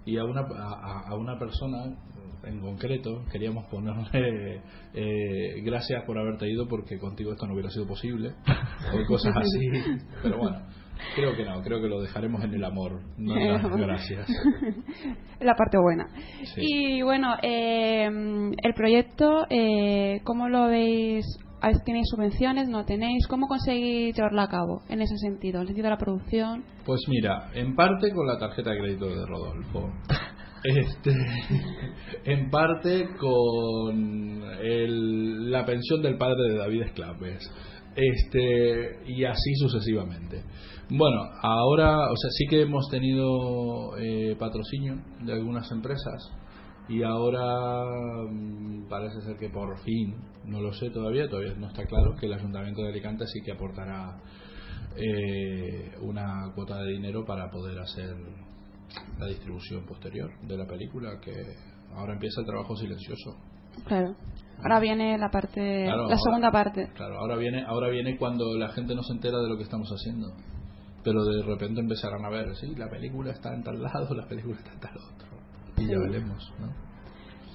y 0.04 0.18
a 0.18 0.24
una, 0.24 0.40
a, 0.40 1.08
a 1.08 1.14
una 1.14 1.38
persona 1.38 1.96
en 2.44 2.60
concreto 2.60 3.24
queríamos 3.30 3.66
ponerle 3.66 4.62
eh, 4.94 5.60
gracias 5.62 6.04
por 6.04 6.18
haberte 6.18 6.48
ido 6.50 6.66
porque 6.68 6.98
contigo 6.98 7.32
esto 7.32 7.46
no 7.46 7.54
hubiera 7.54 7.70
sido 7.70 7.86
posible, 7.86 8.32
o 8.92 9.06
cosas 9.06 9.34
así, 9.36 9.68
pero 10.22 10.38
bueno, 10.38 10.58
creo 11.14 11.36
que 11.36 11.44
no, 11.44 11.62
creo 11.62 11.80
que 11.80 11.88
lo 11.88 12.00
dejaremos 12.00 12.42
en 12.44 12.54
el 12.54 12.64
amor, 12.64 13.00
no 13.18 13.36
en 13.36 13.52
las 13.52 13.62
gracias. 13.76 14.28
la 15.40 15.54
parte 15.54 15.78
buena. 15.78 16.08
Sí. 16.54 16.60
Y 16.62 17.02
bueno, 17.02 17.34
eh, 17.42 18.06
el 18.06 18.74
proyecto, 18.74 19.46
eh, 19.48 20.20
¿cómo 20.24 20.48
lo 20.48 20.66
veis? 20.68 21.24
¿Tenéis 21.84 22.06
subvenciones? 22.10 22.68
¿No 22.68 22.84
tenéis? 22.84 23.26
¿Cómo 23.28 23.46
conseguís 23.46 24.16
llevarlo 24.16 24.40
a 24.40 24.48
cabo 24.48 24.82
en 24.88 25.02
ese 25.02 25.16
sentido? 25.18 25.56
En 25.58 25.62
el 25.62 25.66
sentido 25.68 25.84
de 25.84 25.90
la 25.90 25.98
producción. 25.98 26.64
Pues 26.86 27.00
mira, 27.08 27.50
en 27.54 27.74
parte 27.76 28.10
con 28.12 28.26
la 28.26 28.38
tarjeta 28.38 28.70
de 28.70 28.78
crédito 28.78 29.06
de 29.08 29.26
Rodolfo. 29.26 29.90
Este, 30.62 31.10
en 32.26 32.50
parte 32.50 33.08
con 33.18 34.42
el- 34.62 35.50
la 35.50 35.64
pensión 35.64 36.02
del 36.02 36.18
padre 36.18 36.50
de 36.50 36.58
David 36.58 36.82
Esclaves. 36.82 37.50
Este, 37.96 39.00
y 39.06 39.24
así 39.24 39.54
sucesivamente. 39.54 40.42
Bueno, 40.90 41.22
ahora, 41.42 41.96
o 42.10 42.14
sea, 42.16 42.30
sí 42.36 42.44
que 42.50 42.60
hemos 42.60 42.86
tenido 42.90 43.96
eh, 43.98 44.36
patrocinio 44.38 44.96
de 45.24 45.32
algunas 45.32 45.70
empresas 45.72 46.30
y 46.90 47.02
ahora 47.02 48.24
mm, 48.30 48.88
parece 48.88 49.20
ser 49.22 49.36
que 49.36 49.48
por 49.48 49.78
fin, 49.80 50.14
no 50.44 50.60
lo 50.60 50.72
sé 50.72 50.90
todavía, 50.90 51.28
todavía 51.28 51.54
no 51.54 51.68
está 51.68 51.84
claro, 51.86 52.14
que 52.18 52.26
el 52.26 52.34
Ayuntamiento 52.34 52.82
de 52.82 52.88
Alicante 52.90 53.24
sí 53.26 53.40
que 53.42 53.52
aportará 53.52 54.18
eh, 54.96 55.92
una 56.02 56.52
cuota 56.54 56.78
de 56.82 56.92
dinero 56.92 57.24
para 57.24 57.50
poder 57.50 57.78
hacer 57.78 58.14
la 59.18 59.26
distribución 59.26 59.84
posterior 59.86 60.30
de 60.42 60.56
la 60.56 60.66
película, 60.66 61.20
que 61.20 61.32
ahora 61.94 62.14
empieza 62.14 62.40
el 62.40 62.46
trabajo 62.46 62.74
silencioso. 62.76 63.36
Claro. 63.86 64.14
Ahora 64.58 64.80
viene 64.80 65.16
la 65.16 65.30
parte, 65.30 65.84
Claro, 65.84 65.96
la 65.98 66.02
ahora- 66.04 66.18
segunda 66.18 66.50
parte. 66.50 66.88
Claro, 66.94 67.18
ahora 67.20 67.36
viene, 67.36 67.64
ahora 67.66 67.88
viene 67.88 68.16
cuando 68.18 68.56
la 68.58 68.68
gente 68.72 68.94
no 68.94 69.02
se 69.02 69.12
entera 69.12 69.38
de 69.38 69.48
lo 69.48 69.56
que 69.56 69.62
estamos 69.62 69.88
haciendo. 69.90 70.28
Pero 71.02 71.24
de 71.24 71.42
repente 71.44 71.80
empezarán 71.80 72.24
a 72.26 72.28
ver, 72.30 72.54
sí, 72.56 72.74
la 72.76 72.88
película 72.90 73.30
está 73.30 73.54
en 73.54 73.62
tal 73.62 73.80
lado, 73.82 74.12
la 74.14 74.26
película 74.26 74.56
está 74.58 74.72
en 74.72 74.80
tal 74.80 74.96
otro. 74.96 75.39
Y 75.80 75.86
ya 75.86 75.98
veremos, 75.98 76.52
¿no? 76.60 76.68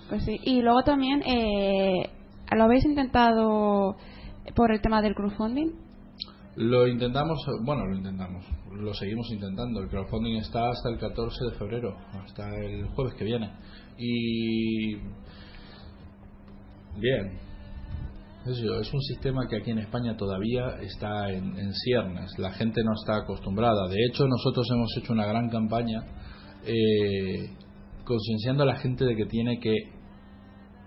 Pues 0.10 0.24
sí. 0.24 0.40
Y 0.44 0.62
luego 0.62 0.84
también, 0.84 1.22
eh, 1.24 2.10
¿lo 2.56 2.64
habéis 2.64 2.86
intentado 2.86 3.96
por 4.56 4.72
el 4.72 4.82
tema 4.82 5.02
del 5.02 5.16
crowdfunding? 5.16 5.72
Lo 6.58 6.88
intentamos, 6.88 7.46
bueno, 7.66 7.86
lo 7.86 7.98
intentamos, 7.98 8.46
lo 8.72 8.94
seguimos 8.94 9.30
intentando. 9.32 9.82
El 9.82 9.90
crowdfunding 9.90 10.38
está 10.38 10.70
hasta 10.70 10.90
el 10.90 10.98
14 11.00 11.46
de 11.46 11.58
febrero, 11.58 11.98
hasta 12.24 12.56
el 12.56 12.86
jueves 12.90 13.14
que 13.16 13.26
viene. 13.26 13.52
Y. 13.98 14.96
Bien. 16.98 17.46
Eso, 18.46 18.80
es 18.80 18.94
un 18.94 19.02
sistema 19.02 19.48
que 19.50 19.58
aquí 19.58 19.72
en 19.72 19.80
España 19.80 20.16
todavía 20.16 20.78
está 20.82 21.32
en, 21.32 21.58
en 21.58 21.74
ciernes. 21.74 22.38
La 22.38 22.52
gente 22.52 22.84
no 22.84 22.94
está 22.94 23.18
acostumbrada. 23.18 23.88
De 23.88 23.98
hecho, 24.06 24.28
nosotros 24.28 24.68
hemos 24.72 24.96
hecho 24.98 25.14
una 25.14 25.26
gran 25.26 25.50
campaña 25.50 26.04
eh, 26.66 27.50
concienciando 28.06 28.64
a 28.64 28.68
la 28.68 28.78
gente 28.78 29.04
de 29.06 29.16
que 29.16 29.26
tiene 29.26 29.60
que 29.60 29.74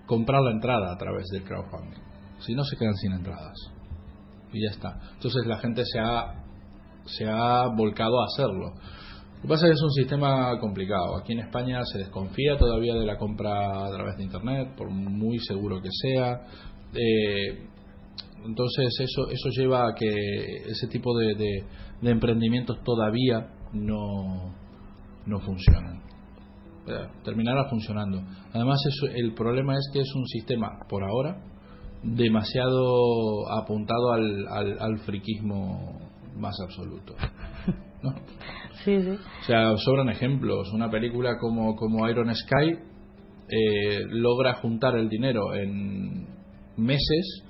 comprar 0.06 0.40
la 0.42 0.52
entrada 0.52 0.92
a 0.92 0.96
través 0.96 1.26
del 1.32 1.44
crowdfunding. 1.44 2.00
Si 2.40 2.54
no, 2.54 2.64
se 2.64 2.76
quedan 2.76 2.94
sin 2.94 3.12
entradas 3.12 3.56
y 4.52 4.62
ya 4.64 4.70
está. 4.70 4.98
Entonces 5.14 5.46
la 5.46 5.58
gente 5.58 5.82
se 5.84 5.98
ha, 5.98 6.44
se 7.04 7.26
ha 7.28 7.66
volcado 7.76 8.20
a 8.22 8.26
hacerlo. 8.26 8.72
Lo 9.36 9.42
que 9.42 9.48
pasa 9.48 9.66
es 9.66 9.72
que 9.72 9.74
es 9.74 9.82
un 9.82 9.92
sistema 9.92 10.58
complicado. 10.58 11.16
Aquí 11.16 11.32
en 11.32 11.40
España 11.40 11.80
se 11.84 11.98
desconfía 11.98 12.56
todavía 12.56 12.94
de 12.94 13.04
la 13.06 13.16
compra 13.18 13.86
a 13.86 13.90
través 13.90 14.16
de 14.16 14.24
Internet, 14.24 14.74
por 14.76 14.90
muy 14.90 15.38
seguro 15.40 15.80
que 15.80 15.90
sea. 15.92 16.40
Eh, 16.94 17.66
entonces 18.44 18.88
eso, 19.00 19.28
eso 19.30 19.48
lleva 19.50 19.88
a 19.88 19.94
que 19.94 20.08
ese 20.68 20.86
tipo 20.88 21.16
de, 21.18 21.34
de- 21.34 22.10
emprendimientos 22.10 22.82
todavía 22.84 23.48
no, 23.72 24.54
no 25.26 25.40
funcionan. 25.40 26.02
Eh, 26.88 27.06
Terminará 27.24 27.68
funcionando. 27.68 28.22
Además 28.52 28.78
eso- 28.86 29.12
el 29.14 29.34
problema 29.34 29.74
es 29.74 29.90
que 29.92 30.00
es 30.00 30.14
un 30.14 30.26
sistema, 30.26 30.78
por 30.88 31.02
ahora, 31.04 31.36
demasiado 32.02 33.50
apuntado 33.52 34.12
al, 34.12 34.46
al, 34.48 34.76
al 34.80 34.98
friquismo 35.00 35.98
más 36.36 36.54
absoluto. 36.62 37.14
¿no? 38.02 38.14
Sí, 38.84 38.96
sí. 39.02 39.10
O 39.10 39.44
sea, 39.44 39.76
sobran 39.76 40.08
ejemplos. 40.08 40.72
Una 40.72 40.88
película 40.88 41.36
como, 41.40 41.74
como 41.74 42.08
Iron 42.08 42.32
Sky 42.32 42.78
eh, 43.48 44.00
logra 44.08 44.54
juntar 44.54 44.96
el 44.96 45.08
dinero 45.08 45.52
en 45.52 46.28
meses 46.76 47.42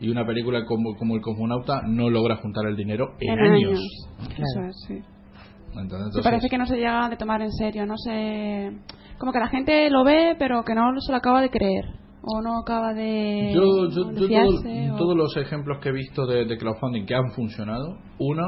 y 0.00 0.08
una 0.08 0.24
película 0.24 0.64
como, 0.64 0.94
como 0.96 1.16
El 1.16 1.22
Cosmonauta 1.22 1.82
no 1.88 2.08
logra 2.08 2.36
juntar 2.36 2.66
el 2.66 2.76
dinero 2.76 3.14
en, 3.18 3.38
años. 3.40 3.80
Eso 4.30 4.60
es, 4.68 4.76
sí. 4.86 4.94
Entonces, 5.80 6.22
parece 6.24 6.48
que 6.48 6.58
no 6.58 6.66
se 6.66 6.76
llega 6.76 7.04
a 7.06 7.16
tomar 7.16 7.42
en 7.42 7.52
serio, 7.52 7.86
no 7.86 7.96
sé. 7.96 8.72
Como 9.18 9.32
que 9.32 9.38
la 9.38 9.48
gente 9.48 9.88
lo 9.90 10.04
ve, 10.04 10.36
pero 10.38 10.62
que 10.64 10.74
no 10.74 10.90
se 11.00 11.12
lo 11.12 11.18
acaba 11.18 11.40
de 11.40 11.50
creer. 11.50 11.84
O 12.22 12.42
no 12.42 12.58
acaba 12.58 12.92
de. 12.92 13.52
yo, 13.54 13.88
yo, 13.88 14.04
de 14.10 14.20
yo 14.20 14.26
todo- 14.26 14.28
fiarse, 14.28 14.90
o- 14.90 14.96
todos 14.96 15.16
los 15.16 15.36
ejemplos 15.36 15.78
que 15.80 15.90
he 15.90 15.92
visto 15.92 16.26
de, 16.26 16.44
de 16.44 16.58
crowdfunding 16.58 17.06
que 17.06 17.14
han 17.14 17.30
funcionado, 17.32 17.98
uno, 18.18 18.42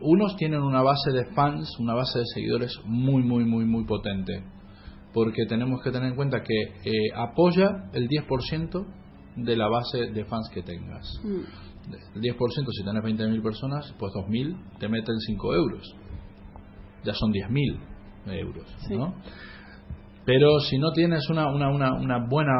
unos 0.00 0.36
tienen 0.36 0.60
una 0.62 0.82
base 0.82 1.10
de 1.12 1.24
fans, 1.34 1.68
una 1.80 1.94
base 1.94 2.20
de 2.20 2.24
seguidores 2.32 2.72
muy, 2.84 3.22
muy, 3.22 3.44
muy, 3.44 3.64
muy 3.64 3.84
potente. 3.84 4.44
Porque 5.12 5.44
tenemos 5.46 5.82
que 5.82 5.90
tener 5.90 6.08
en 6.10 6.16
cuenta 6.16 6.42
que 6.42 6.54
eh, 6.88 6.92
apoya 7.14 7.90
el 7.92 8.08
10% 8.08 8.86
de 9.36 9.56
la 9.56 9.68
base 9.68 10.06
de 10.12 10.24
fans 10.24 10.48
que 10.54 10.62
tengas. 10.62 11.06
Mm. 11.24 11.40
El 12.14 12.22
10%, 12.22 12.36
si 12.70 12.84
tienes 12.84 13.02
20.000 13.02 13.42
personas, 13.42 13.92
pues 13.98 14.12
2.000 14.14 14.56
te 14.78 14.88
meten 14.88 15.18
5 15.18 15.54
euros. 15.54 15.96
Ya 17.04 17.14
son 17.14 17.32
10.000 17.32 17.78
euros, 18.26 18.66
Sí. 18.86 18.96
¿no? 18.96 19.14
Pero 20.24 20.60
si 20.60 20.78
no 20.78 20.92
tienes 20.92 21.28
una, 21.30 21.50
una, 21.52 21.68
una, 21.70 21.94
una 21.94 22.26
buena 22.28 22.52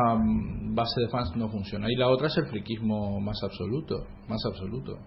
base 0.75 1.01
de 1.01 1.09
fans, 1.09 1.31
no 1.37 1.49
funciona. 1.49 1.87
Y 1.89 1.95
la 1.95 2.09
otra 2.09 2.27
es 2.27 2.37
el 2.37 2.47
friquismo 2.47 3.21
más 3.21 3.41
absoluto. 3.45 4.05
Más 4.29 4.45
absoluto. 4.45 4.99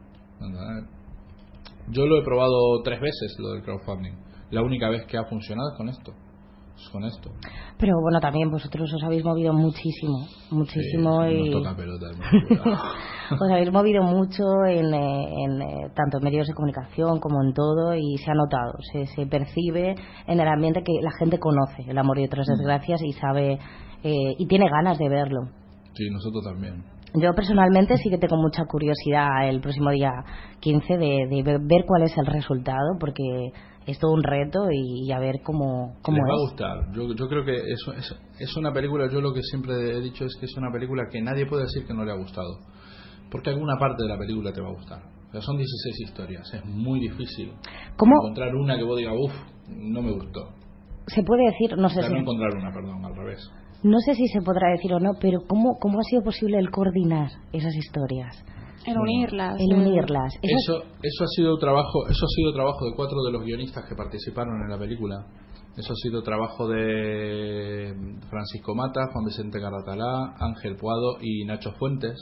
Yo 1.90 2.06
lo 2.06 2.18
he 2.18 2.24
probado 2.24 2.82
tres 2.84 3.02
veces, 3.02 3.36
lo 3.40 3.50
del 3.52 3.62
crowdfunding. 3.62 4.14
La 4.52 4.62
única 4.62 4.90
vez 4.90 5.06
que 5.06 5.18
ha 5.18 5.26
funcionado 5.26 5.72
es 5.72 5.78
con 5.78 5.90
esto. 5.90 6.14
Es 6.78 6.90
con 6.90 7.04
esto. 7.06 7.30
Pero 7.78 7.94
bueno, 8.02 8.20
también 8.20 8.52
vosotros 8.52 8.92
os 8.94 9.04
habéis 9.04 9.24
movido 9.24 9.54
muchísimo, 9.54 10.28
muchísimo 10.52 11.24
Sí, 11.24 11.30
y 11.32 11.50
nos 11.50 11.64
toca 11.64 11.76
pelota. 11.76 12.08
os 13.32 13.52
habéis 13.52 13.72
movido 13.72 14.04
mucho 14.04 14.44
en, 14.68 14.94
eh, 14.94 15.44
en, 15.46 15.62
eh, 15.62 15.90
tanto 15.96 16.18
en 16.18 16.24
medios 16.24 16.48
de 16.48 16.54
comunicación 16.54 17.20
como 17.20 17.42
en 17.44 17.54
todo 17.54 17.96
y 17.96 18.18
se 18.18 18.30
ha 18.30 18.34
notado, 18.34 18.74
se, 18.92 19.06
se 19.08 19.26
percibe 19.26 19.96
en 20.28 20.40
el 20.40 20.48
ambiente 20.48 20.84
que 20.84 20.94
la 21.02 21.12
gente 21.18 21.40
conoce 21.40 21.84
el 21.88 21.98
amor 21.98 22.20
y 22.20 22.26
otras 22.26 22.48
Mm. 22.50 22.58
desgracias 22.58 23.02
y 23.04 23.12
sabe 23.14 23.54
eh, 24.04 24.36
y 24.38 24.46
tiene 24.48 24.70
ganas 24.70 24.98
de 25.00 25.10
verlo. 25.10 25.40
sí, 25.94 26.10
nosotros 26.12 26.44
también. 26.44 26.84
Yo 27.18 27.34
personalmente 27.34 27.96
sí 27.96 28.10
que 28.10 28.18
tengo 28.18 28.36
mucha 28.36 28.66
curiosidad 28.66 29.48
el 29.48 29.62
próximo 29.62 29.90
día 29.92 30.12
15 30.60 30.98
de, 30.98 31.60
ver 31.62 31.86
cuál 31.88 32.04
es 32.04 32.16
el 32.18 32.26
resultado 32.26 32.98
porque 33.00 33.24
es 33.86 34.00
todo 34.00 34.14
un 34.14 34.24
reto 34.24 34.68
y, 34.72 35.12
a 35.12 35.20
ver 35.20 35.42
cómo, 35.44 35.96
cómo 36.02 36.18
les 36.18 36.26
va 36.26 36.34
a 36.34 36.36
es. 36.36 36.42
gustar. 36.50 36.94
Yo, 36.94 37.14
yo 37.14 37.28
creo 37.28 37.46
que 37.46 37.56
es, 37.56 37.80
es, 37.98 38.16
es 38.40 38.58
una 38.58 38.72
película, 38.74 39.08
yo 39.12 39.22
lo 39.22 39.34
que 39.34 39.42
siempre 39.44 39.74
he 39.98 40.02
dicho 40.02 40.26
es 40.26 40.36
que 40.40 40.46
es 40.46 40.58
una 40.58 40.72
película 40.72 41.04
que 41.12 41.22
nadie 41.22 41.46
puede 41.46 41.64
decir 41.64 41.86
que 41.86 41.94
no 41.94 42.04
le 42.04 42.12
ha 42.12 42.16
gustado. 42.16 42.60
Porque 43.32 43.50
alguna 43.50 43.78
parte 43.80 44.04
de 44.04 44.10
la 44.10 44.18
película 44.18 44.52
te 44.54 44.62
va 44.62 44.70
a 44.70 44.74
gustar. 44.74 45.02
O 45.30 45.32
sea, 45.32 45.42
son 45.42 45.58
16 45.58 46.00
historias, 46.02 46.54
es 46.54 46.64
muy 46.66 47.00
difícil 47.00 47.52
¿Cómo 47.98 48.16
encontrar 48.16 48.56
una 48.56 48.78
que 48.78 48.84
vos 48.84 48.98
digas, 48.98 49.14
uff, 49.18 49.34
no 49.68 50.02
me 50.02 50.12
gustó. 50.14 50.50
se 51.08 51.24
puede 51.24 51.44
decir, 51.46 51.78
no 51.78 51.88
O 51.88 51.90
sé 51.90 51.96
sea, 51.96 52.08
si 52.08 52.14
no 52.14 52.20
encontrar 52.22 52.56
una, 52.56 52.72
perdón, 52.72 53.04
al 53.04 53.16
revés. 53.16 53.52
No 53.86 54.00
sé 54.00 54.16
si 54.16 54.28
se 54.28 54.42
podrá 54.42 54.72
decir 54.72 54.92
o 54.94 55.00
no, 55.00 55.12
pero 55.22 55.42
¿cómo, 55.48 55.78
cómo 55.80 56.00
ha 56.00 56.04
sido 56.10 56.24
posible 56.24 56.58
el 56.58 56.72
coordinar 56.72 57.30
esas 57.54 57.76
historias? 57.76 58.36
El 58.88 58.98
unirlas. 58.98 59.56
El 59.60 59.78
unirlas. 59.78 60.34
Esas- 60.42 60.62
Eso, 60.64 60.84
eso 61.04 61.24
ha 61.24 61.28
sido 61.36 61.58
trabajo, 61.58 62.08
eso 62.10 62.26
ha 62.26 62.30
sido 62.36 62.52
trabajo 62.54 62.84
de 62.86 62.96
cuatro 62.96 63.22
de 63.24 63.32
los 63.32 63.44
guionistas 63.44 63.86
que 63.88 63.96
participaron 63.96 64.62
en 64.64 64.70
la 64.72 64.78
película. 64.80 65.26
Eso 65.78 65.94
ha 65.94 65.96
sido 66.02 66.24
trabajo 66.24 66.68
de 66.68 67.94
Francisco 68.30 68.74
Mata, 68.74 69.02
Juan 69.14 69.26
Vicente 69.26 69.60
Caratalá, 69.60 70.34
Ángel 70.40 70.78
Puado 70.78 71.18
y 71.22 71.46
Nacho 71.46 71.72
Fuentes, 71.74 72.16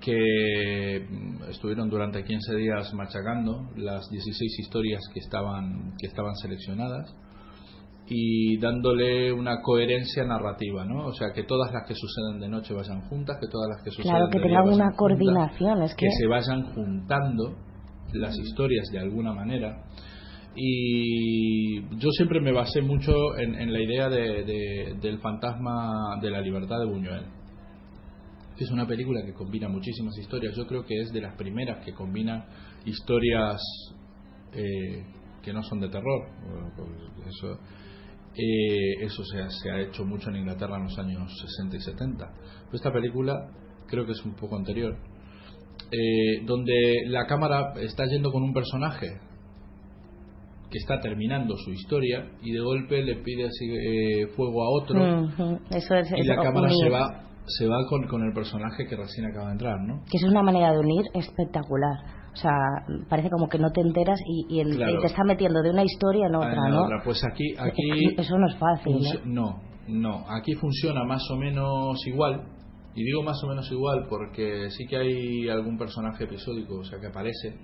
que 0.00 1.06
mm, 1.10 1.50
estuvieron 1.50 1.88
durante 1.90 2.22
15 2.22 2.54
días 2.56 2.94
machacando 2.94 3.68
las 3.76 4.08
16 4.10 4.58
historias 4.60 5.00
que 5.12 5.20
estaban, 5.20 5.94
que 5.98 6.06
estaban 6.06 6.36
seleccionadas 6.36 7.14
y 8.10 8.58
dándole 8.58 9.32
una 9.32 9.60
coherencia 9.60 10.24
narrativa, 10.24 10.84
¿no? 10.84 11.06
O 11.06 11.12
sea, 11.12 11.28
que 11.34 11.44
todas 11.44 11.70
las 11.72 11.84
que 11.86 11.94
suceden 11.94 12.40
de 12.40 12.48
noche 12.48 12.72
vayan 12.74 13.02
juntas, 13.02 13.36
que 13.40 13.48
todas 13.48 13.68
las 13.68 13.82
que 13.82 13.90
suceden 13.90 14.10
Claro, 14.16 14.30
que 14.30 14.38
de 14.38 14.44
tengan 14.44 14.62
una 14.64 14.72
juntas, 14.86 14.96
coordinación, 14.96 15.82
es 15.82 15.94
que- 15.94 16.06
que 16.06 16.12
se 16.18 16.26
vayan 16.26 16.62
juntando 16.74 17.56
las 18.14 18.34
historias 18.38 18.86
de 18.90 18.98
alguna 19.00 19.32
manera. 19.34 19.84
Y 20.54 21.80
yo 21.98 22.10
siempre 22.16 22.40
me 22.40 22.52
basé 22.52 22.80
mucho 22.80 23.12
en, 23.38 23.54
en 23.54 23.72
la 23.72 23.80
idea 23.80 24.08
de- 24.08 24.42
de- 24.44 24.94
del 25.00 25.18
fantasma 25.18 26.18
de 26.20 26.30
la 26.30 26.40
libertad 26.40 26.78
de 26.80 26.86
Buñuel. 26.86 27.24
Es 28.58 28.70
una 28.72 28.86
película 28.86 29.20
que 29.24 29.34
combina 29.34 29.68
muchísimas 29.68 30.16
historias. 30.18 30.56
Yo 30.56 30.66
creo 30.66 30.84
que 30.84 30.94
es 31.00 31.12
de 31.12 31.20
las 31.20 31.36
primeras 31.36 31.84
que 31.84 31.92
combina 31.92 32.44
historias 32.84 33.60
eh, 34.52 35.04
que 35.42 35.52
no 35.52 35.62
son 35.62 35.78
de 35.80 35.88
terror. 35.90 36.26
Pues 36.74 37.28
eso 37.36 37.58
eh, 38.38 39.04
eso 39.04 39.24
se 39.24 39.40
ha, 39.40 39.50
se 39.50 39.70
ha 39.70 39.80
hecho 39.80 40.04
mucho 40.04 40.30
en 40.30 40.36
Inglaterra 40.36 40.76
en 40.76 40.84
los 40.84 40.98
años 40.98 41.30
60 41.40 41.76
y 41.76 41.80
70 41.80 42.26
pero 42.26 42.74
esta 42.76 42.92
película 42.92 43.50
creo 43.88 44.06
que 44.06 44.12
es 44.12 44.24
un 44.24 44.34
poco 44.34 44.56
anterior 44.56 44.96
eh, 45.90 46.44
donde 46.44 47.02
la 47.06 47.26
cámara 47.26 47.72
está 47.80 48.04
yendo 48.06 48.30
con 48.30 48.42
un 48.42 48.52
personaje 48.52 49.08
que 50.70 50.78
está 50.78 51.00
terminando 51.00 51.56
su 51.56 51.70
historia 51.72 52.30
y 52.42 52.52
de 52.52 52.60
golpe 52.60 53.02
le 53.02 53.16
pide 53.22 53.46
así, 53.46 53.64
eh, 53.70 54.26
fuego 54.36 54.62
a 54.62 54.68
otro 54.68 55.24
Ujú, 55.24 55.60
Eso 55.70 55.94
es, 55.94 56.10
y 56.14 56.20
es 56.20 56.26
la 56.26 56.36
cámara 56.36 56.66
unir. 56.66 56.84
se 56.84 56.90
va 56.90 57.24
se 57.46 57.66
va 57.66 57.78
con, 57.88 58.06
con 58.08 58.22
el 58.22 58.34
personaje 58.34 58.86
que 58.86 58.94
recién 58.94 59.24
acaba 59.24 59.46
de 59.46 59.52
entrar, 59.52 59.80
¿no? 59.80 60.02
Que 60.10 60.18
eso 60.18 60.26
es 60.26 60.32
una 60.32 60.42
manera 60.42 60.70
de 60.72 60.80
unir 60.80 61.02
espectacular. 61.14 61.96
O 62.38 62.40
sea, 62.40 62.52
parece 63.08 63.30
como 63.30 63.48
que 63.48 63.58
no 63.58 63.70
te 63.72 63.80
enteras 63.80 64.20
y, 64.24 64.46
y, 64.56 64.60
en- 64.60 64.76
Claro. 64.76 64.94
y 64.94 65.00
te 65.00 65.06
está 65.08 65.24
metiendo 65.24 65.60
de 65.60 65.70
una 65.70 65.82
historia 65.82 66.26
en 66.28 66.36
Ah, 66.36 66.38
otra, 66.38 66.68
en 66.68 66.72
¿no? 66.74 66.84
otra. 66.84 67.02
Pues 67.04 67.20
aquí, 67.24 67.52
aquí 67.58 68.14
Eso 68.16 68.38
no 68.38 68.46
es 68.46 68.56
fácil, 68.56 68.92
funcio- 68.94 69.22
¿no? 69.24 69.60
no, 69.88 70.00
no, 70.20 70.24
aquí 70.30 70.54
funciona 70.54 71.02
más 71.04 71.22
o 71.32 71.36
menos 71.36 71.98
igual. 72.06 72.42
Y 72.94 73.02
digo 73.02 73.22
más 73.24 73.42
o 73.42 73.48
menos 73.48 73.68
igual 73.72 74.06
porque 74.08 74.70
sí 74.70 74.86
que 74.86 74.96
hay 74.98 75.48
algún 75.48 75.76
personaje 75.78 76.24
episódico, 76.24 76.76
o 76.78 76.84
sea, 76.84 77.00
que 77.00 77.08
aparece, 77.08 77.56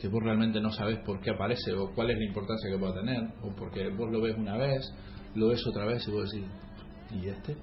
que 0.00 0.08
vos 0.08 0.22
realmente 0.24 0.60
no 0.60 0.70
sabes 0.70 0.98
por 1.06 1.20
qué 1.20 1.30
aparece 1.30 1.72
o 1.72 1.92
cuál 1.94 2.10
es 2.10 2.18
la 2.18 2.24
importancia 2.24 2.68
que 2.70 2.78
pueda 2.78 2.94
tener, 2.94 3.20
o 3.42 3.54
porque 3.56 3.88
vos 3.96 4.10
lo 4.10 4.20
ves 4.20 4.36
una 4.36 4.56
vez, 4.56 4.82
lo 5.36 5.48
ves 5.48 5.64
otra 5.68 5.86
vez 5.86 6.06
y 6.08 6.10
vos 6.10 6.30
decís, 6.32 6.48
¿y 7.12 7.28
este? 7.28 7.56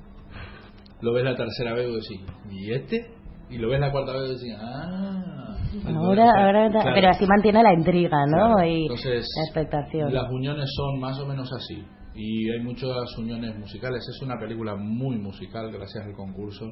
Lo 1.01 1.13
ves 1.13 1.23
la 1.25 1.35
tercera 1.35 1.73
vez 1.73 1.88
y 1.88 1.91
vos 1.91 2.07
decís, 2.07 2.25
¿y 2.51 2.71
este? 2.73 3.11
Y 3.50 3.57
lo 3.57 3.69
ves 3.69 3.79
la 3.81 3.91
cuarta 3.91 4.13
vez 4.13 4.29
y 4.31 4.33
decís, 4.35 4.55
ah. 4.59 5.40
Ahora, 5.88 6.25
ahora, 6.38 6.70
Claro. 6.70 6.92
pero 6.94 7.10
así 7.10 7.25
mantiene 7.25 7.63
la 7.63 7.74
intriga, 7.74 8.25
¿no? 8.28 8.56
Claro. 8.56 8.66
Y 8.68 8.84
Entonces, 8.84 9.25
la 9.38 9.44
expectación. 9.44 10.13
Las 10.13 10.30
uniones 10.32 10.70
son 10.75 11.00
más 11.00 11.20
o 11.20 11.25
menos 11.25 11.51
así. 11.54 11.84
Y 12.13 12.50
hay 12.51 12.60
muchas 12.62 13.18
uniones 13.18 13.58
musicales. 13.58 14.04
Es 14.08 14.22
una 14.22 14.38
película 14.38 14.75
muy 14.75 15.18
musical, 15.18 15.72
gracias 15.72 16.06
al 16.06 16.13
concurso. 16.13 16.66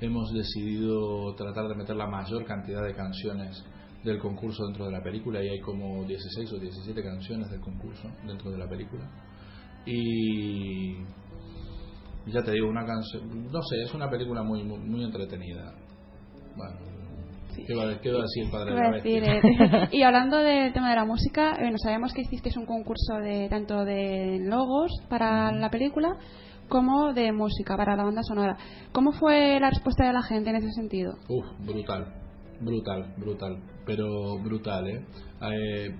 Hemos 0.00 0.32
decidido 0.32 1.34
tratar 1.34 1.68
de 1.68 1.74
meter 1.76 1.96
la 1.96 2.06
mayor 2.06 2.44
cantidad 2.44 2.82
de 2.84 2.94
canciones 2.94 3.64
del 4.04 4.18
concurso 4.18 4.64
dentro 4.66 4.86
de 4.86 4.92
la 4.92 5.02
película 5.02 5.42
y 5.42 5.48
hay 5.48 5.60
como 5.60 6.04
16 6.04 6.52
o 6.52 6.58
17 6.58 7.02
canciones 7.02 7.48
del 7.50 7.60
concurso 7.60 8.08
dentro 8.26 8.50
de 8.50 8.58
la 8.58 8.68
película. 8.68 9.08
Y 9.86 10.94
ya 12.26 12.42
te 12.44 12.52
digo, 12.52 12.68
una 12.68 12.84
canción, 12.84 13.50
no 13.50 13.62
sé, 13.62 13.82
es 13.82 13.94
una 13.94 14.10
película 14.10 14.42
muy 14.42 14.62
muy, 14.64 14.78
muy 14.78 15.04
entretenida. 15.04 15.72
Bueno, 16.56 16.91
¿qué, 17.66 17.74
va, 17.74 18.00
¿qué 18.00 18.10
va 18.12 18.18
a 18.18 18.22
decir 18.22 18.44
el 18.44 18.50
padre 18.50 18.72
a 18.86 18.90
decir, 18.92 19.22
eh, 19.24 19.88
y 19.92 20.02
hablando 20.02 20.38
del 20.38 20.72
tema 20.72 20.90
de 20.90 20.96
la 20.96 21.04
música, 21.04 21.54
bueno, 21.58 21.76
sabemos 21.78 22.12
que 22.12 22.22
hicisteis 22.22 22.56
un 22.56 22.66
concurso 22.66 23.14
de 23.22 23.48
tanto 23.48 23.84
de 23.84 24.38
logos 24.42 24.90
para 25.08 25.52
la 25.52 25.70
película 25.70 26.08
como 26.68 27.12
de 27.12 27.32
música 27.32 27.76
para 27.76 27.96
la 27.96 28.04
banda 28.04 28.22
sonora. 28.22 28.56
¿Cómo 28.92 29.12
fue 29.12 29.58
la 29.60 29.68
respuesta 29.70 30.06
de 30.06 30.12
la 30.12 30.22
gente 30.22 30.50
en 30.50 30.56
ese 30.56 30.70
sentido? 30.72 31.12
Uf, 31.28 31.46
brutal, 31.66 32.06
brutal, 32.60 33.14
brutal, 33.18 33.58
pero 33.84 34.38
brutal, 34.42 34.88
¿eh? 34.88 35.04
Eh, 35.42 35.94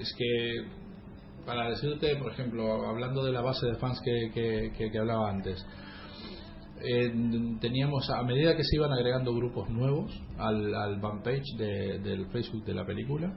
Es 0.00 0.14
que, 0.16 0.64
para 1.46 1.70
decirte, 1.70 2.14
por 2.16 2.32
ejemplo, 2.32 2.86
hablando 2.88 3.24
de 3.24 3.32
la 3.32 3.40
base 3.40 3.66
de 3.66 3.74
fans 3.76 4.00
que, 4.04 4.30
que, 4.34 4.70
que- 4.76 4.90
que 4.90 4.98
hablaba 4.98 5.30
antes, 5.30 5.64
eh, 6.82 7.12
teníamos, 7.60 8.08
a 8.10 8.22
medida 8.22 8.56
que 8.56 8.64
se 8.64 8.76
iban 8.76 8.92
agregando 8.92 9.34
grupos 9.34 9.68
nuevos 9.70 10.10
al, 10.38 10.74
al 10.74 11.00
fan 11.00 11.22
page 11.22 11.42
de- 11.58 11.98
del 12.00 12.26
Facebook 12.30 12.64
de 12.64 12.74
la 12.74 12.84
película, 12.84 13.32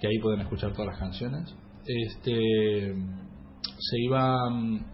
que 0.00 0.06
ahí 0.08 0.18
pueden 0.20 0.40
escuchar 0.40 0.72
todas 0.72 0.88
las 0.88 0.98
canciones, 0.98 1.54
este 1.84 2.94
se 3.78 3.98
iban 4.04 4.86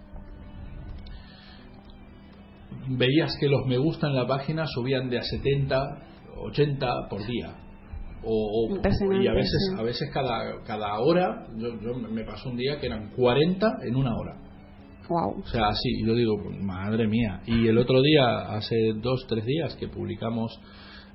veías 2.91 3.37
que 3.41 3.49
los 3.49 3.67
me 3.67 3.79
gusta 3.79 4.07
en 4.09 4.15
la 4.17 4.27
página 4.27 4.67
subían 4.67 5.09
de 5.11 5.19
a 5.19 5.23
70, 5.23 5.99
80 6.43 7.09
por 7.11 7.27
día. 7.27 7.55
O, 8.25 8.69
y 9.23 9.27
a 9.29 9.33
veces, 9.33 9.75
a 9.79 9.83
veces 9.83 10.11
cada, 10.13 10.63
cada 10.65 10.99
hora, 10.99 11.47
yo, 11.57 11.69
yo 11.81 11.95
me 12.11 12.25
pasó 12.25 12.49
un 12.51 12.57
día 12.57 12.79
que 12.81 12.87
eran 12.87 13.11
40 13.15 13.67
en 13.87 13.95
una 13.97 14.11
hora. 14.17 14.37
O 15.09 15.47
sea, 15.47 15.69
así, 15.69 16.05
yo 16.05 16.15
digo, 16.15 16.37
madre 16.61 17.07
mía. 17.07 17.41
Y 17.47 17.67
el 17.67 17.79
otro 17.79 18.03
día, 18.03 18.53
hace 18.55 18.93
dos, 18.97 19.27
tres 19.29 19.45
días, 19.45 19.75
que 19.77 19.89
publicamos 19.89 20.59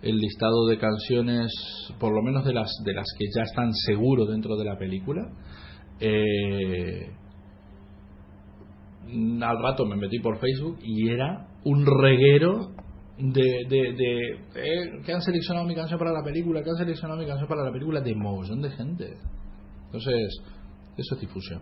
el 0.02 0.18
listado 0.18 0.68
de 0.68 0.78
canciones, 0.78 1.52
por 2.00 2.14
lo 2.14 2.22
menos 2.22 2.44
de 2.44 2.54
las, 2.54 2.72
de 2.84 2.94
las 2.94 3.06
que 3.18 3.26
ya 3.36 3.44
están 3.44 3.74
seguro 3.74 4.26
dentro 4.26 4.58
de 4.58 4.66
la 4.66 4.78
película, 4.78 5.22
eh, 6.00 7.10
al 9.42 9.62
rato 9.62 9.86
me 9.86 9.96
metí 9.96 10.20
por 10.20 10.40
Facebook 10.40 10.80
y 10.84 11.10
era 11.10 11.48
un 11.64 11.86
reguero 11.86 12.72
de, 13.18 13.66
de, 13.70 13.94
de 13.94 14.32
eh, 14.56 15.02
que 15.06 15.14
han 15.14 15.22
seleccionado 15.22 15.66
mi 15.68 15.76
canción 15.76 16.00
para 16.00 16.12
la 16.12 16.24
película, 16.24 16.64
que 16.64 16.70
han 16.70 16.78
seleccionado 16.78 17.20
mi 17.20 17.28
canción 17.28 17.48
para 17.48 17.64
la 17.64 17.72
película 17.72 18.02
de 18.02 18.16
mogollón 18.16 18.62
de 18.62 18.72
gente. 18.72 19.18
Entonces, 19.86 20.42
eso 20.98 21.16
es 21.16 21.22
difusión. 21.22 21.62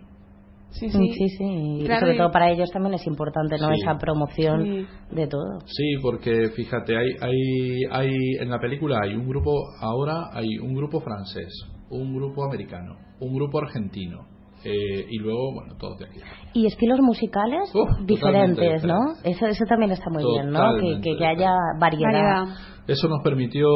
Sí, 0.72 0.88
Sí, 0.90 1.28
sí. 1.38 1.44
Y 1.80 1.86
sobre 1.86 2.14
y- 2.14 2.18
todo 2.18 2.30
para 2.30 2.50
ellos 2.50 2.70
también 2.72 2.94
es 2.94 3.06
importante, 3.06 3.56
¿no? 3.58 3.68
Sí. 3.68 3.80
Esa 3.82 3.98
promoción 3.98 4.64
Sí. 4.64 4.86
de 5.14 5.26
todo. 5.28 5.60
Sí, 5.66 5.94
porque 6.02 6.48
fíjate, 6.56 6.96
hay, 6.96 7.08
hay, 7.20 7.80
hay 7.90 8.10
en 8.40 8.50
la 8.50 8.58
película 8.58 8.98
hay 9.02 9.14
un 9.14 9.28
grupo, 9.28 9.52
ahora 9.80 10.30
hay 10.32 10.48
un 10.58 10.74
grupo 10.74 11.00
francés, 11.00 11.52
un 11.90 12.14
grupo 12.14 12.44
americano, 12.44 12.96
un 13.20 13.34
grupo 13.34 13.58
argentino 13.58 14.26
eh, 14.64 15.06
y 15.10 15.18
luego, 15.18 15.52
bueno, 15.54 15.74
todos 15.78 15.98
de 15.98 16.06
aquí. 16.06 16.20
Y 16.54 16.66
estilos 16.66 17.00
musicales 17.00 17.70
Uf, 17.74 18.06
diferentes, 18.06 18.84
¿no? 18.84 18.96
Eso, 19.24 19.46
eso 19.46 19.64
también 19.68 19.90
está 19.90 20.08
muy 20.08 20.24
bien, 20.24 20.50
¿no? 20.52 20.76
Que, 20.80 21.00
que, 21.00 21.16
que 21.16 21.26
haya 21.26 21.50
variedad. 21.80 22.12
Variedad. 22.12 22.44
Eso 22.86 23.08
nos 23.08 23.22
permitió, 23.22 23.68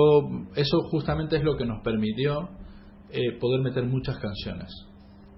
eso 0.54 0.78
justamente 0.90 1.36
es 1.36 1.42
lo 1.44 1.56
que 1.56 1.64
nos 1.66 1.82
permitió 1.82 2.48
eh, 3.12 3.38
poder 3.40 3.60
meter 3.62 3.84
muchas 3.84 4.16
canciones 4.18 4.68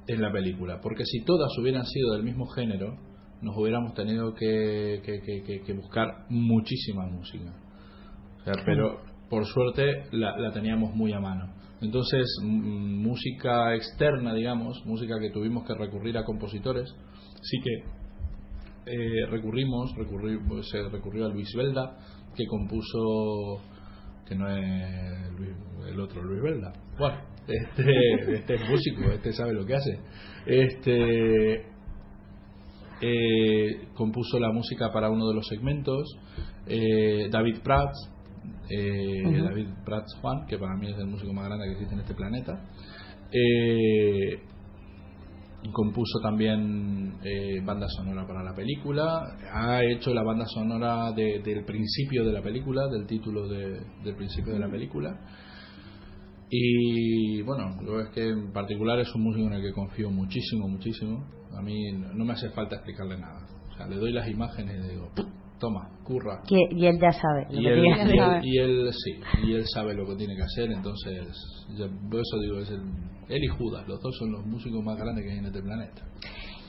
en 0.09 0.23
la 0.23 0.33
película, 0.33 0.81
porque 0.83 1.05
si 1.05 1.23
todas 1.25 1.51
hubieran 1.59 1.85
sido 1.87 2.15
del 2.15 2.23
mismo 2.25 2.47
género, 2.47 2.97
nos 3.43 3.57
hubiéramos 3.57 3.95
tenido 3.95 4.35
que, 4.35 5.01
que- 5.05 5.73
buscar 5.75 6.25
muchísima 6.29 7.07
música. 7.07 7.53
Pero 8.65 9.01
por 9.29 9.45
suerte 9.47 10.07
la, 10.13 10.37
la 10.39 10.51
teníamos 10.53 10.95
muy 10.95 11.13
a 11.13 11.21
mano. 11.21 11.53
Entonces, 11.81 12.27
música 12.43 13.75
externa, 13.77 14.35
digamos, 14.35 14.85
música 14.85 15.15
que 15.21 15.31
tuvimos 15.31 15.65
que 15.67 15.75
recurrir 15.75 16.17
a 16.19 16.25
compositores, 16.25 16.93
sí 17.41 17.59
que 17.63 18.91
eh, 18.91 19.27
recurrimos, 19.31 19.93
recurri- 19.95 20.63
se 20.63 20.89
recurrió 20.89 21.27
a 21.27 21.29
Luis 21.29 21.53
Velda, 21.55 21.97
que 22.35 22.47
compuso, 22.47 23.61
que 24.27 24.35
no 24.35 24.49
es 24.49 25.31
el 25.89 26.01
otro 26.01 26.23
Luis 26.23 26.43
Velda. 26.43 26.73
Bueno, 26.99 27.19
este, 27.49 28.33
este 28.35 28.55
es 28.55 28.69
músico, 28.69 29.11
este 29.13 29.33
sabe 29.33 29.53
lo 29.55 29.65
que 29.65 29.75
hace. 29.75 29.99
Este 30.47 31.67
eh, 33.01 33.89
compuso 33.95 34.39
la 34.39 34.53
música 34.53 34.91
para 34.93 35.11
uno 35.11 35.29
de 35.29 35.35
los 35.35 35.47
segmentos. 35.47 36.17
Eh, 36.67 37.29
David 37.31 37.59
Prats, 37.63 38.11
eh. 38.71 39.23
David 39.43 39.69
Prats 39.85 40.15
Juan, 40.21 40.47
que 40.47 40.59
para 40.59 40.77
mí 40.77 40.91
es 40.91 40.99
el 40.99 41.07
músico 41.07 41.33
más 41.33 41.47
grande 41.47 41.67
que 41.67 41.73
existe 41.73 41.95
en 41.95 42.01
este 42.01 42.15
planeta. 42.15 42.61
Eh, 43.33 44.41
compuso 45.73 46.21
también 46.23 47.15
eh, 47.25 47.61
banda 47.65 47.87
sonora 47.89 48.27
para 48.27 48.43
la 48.43 48.55
película, 48.55 49.23
ha 49.53 49.85
hecho 49.85 50.15
la 50.15 50.23
banda 50.23 50.47
sonora 50.47 51.13
de- 51.13 51.41
del 51.45 51.65
principio 51.65 52.25
de 52.25 52.33
la 52.33 52.41
película, 52.43 52.87
del 52.89 53.07
título 53.07 53.47
de- 53.49 53.81
del 54.05 54.15
principio 54.17 54.53
de 54.55 54.61
la 54.61 54.69
película. 54.71 55.11
Y 56.51 57.43
bueno, 57.43 57.77
yo 57.85 58.01
es 58.01 58.09
que 58.11 58.29
en 58.29 58.53
particular 58.53 58.99
es 59.01 59.15
un 59.15 59.23
músico 59.23 59.47
en 59.49 59.53
el 59.55 59.63
que 59.63 59.73
confío 59.73 60.11
muchísimo, 60.11 60.69
muchísimo. 60.69 61.25
A 61.59 61.63
mí 61.63 61.75
no 62.15 62.25
me 62.25 62.33
hace 62.33 62.49
falta 62.51 62.77
explicarle 62.77 63.19
nada. 63.19 63.47
O 63.73 63.77
sea, 63.77 63.87
le 63.87 63.97
doy 63.97 64.13
las 64.13 64.29
imágenes 64.29 64.77
y 64.85 64.91
digo, 64.91 65.11
toma, 65.61 65.91
curra. 66.05 66.41
Que- 66.49 66.69
y 66.71 66.87
él 66.87 66.99
ya 67.01 67.13
sabe. 67.13 67.47
lo 67.51 67.61
Y 67.61 67.65
que 67.65 67.73
él, 67.73 67.85
y, 67.87 68.19
sabe. 68.19 68.39
él, 68.39 68.45
y 68.45 68.59
él 68.59 68.91
sí, 68.93 69.21
y 69.47 69.53
él 69.55 69.65
sabe 69.67 69.95
lo 69.95 70.07
que 70.07 70.17
tiene 70.17 70.35
que 70.37 70.43
hacer, 70.43 70.71
entonces, 70.71 71.21
yo 71.77 71.87
por 72.11 72.21
eso 72.21 72.41
digo, 72.41 72.59
es 72.61 72.71
el, 72.71 72.81
él 73.29 73.45
y 73.45 73.49
Judas, 73.49 73.87
los 73.87 74.01
dos 74.01 74.17
son 74.19 74.33
los 74.33 74.47
músicos 74.47 74.83
más 74.83 74.97
grandes 74.97 75.25
que 75.25 75.33
hay 75.33 75.39
en 75.39 75.47
este 75.47 75.63
planeta. 75.63 76.03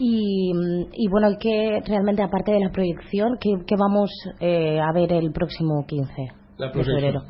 Y, 0.02 0.52
y 0.94 1.08
bueno, 1.10 1.28
que 1.40 1.82
realmente 1.86 2.22
aparte 2.24 2.52
de 2.54 2.60
la 2.62 2.72
proyección, 2.72 3.38
¿qué, 3.40 3.50
qué 3.68 3.76
vamos 3.78 4.10
eh, 4.40 4.80
a 4.80 4.92
ver 4.94 5.12
el 5.14 5.32
próximo 5.32 5.86
15 5.86 6.12
La 6.58 6.68
de 6.72 6.84
febrero? 6.84 7.22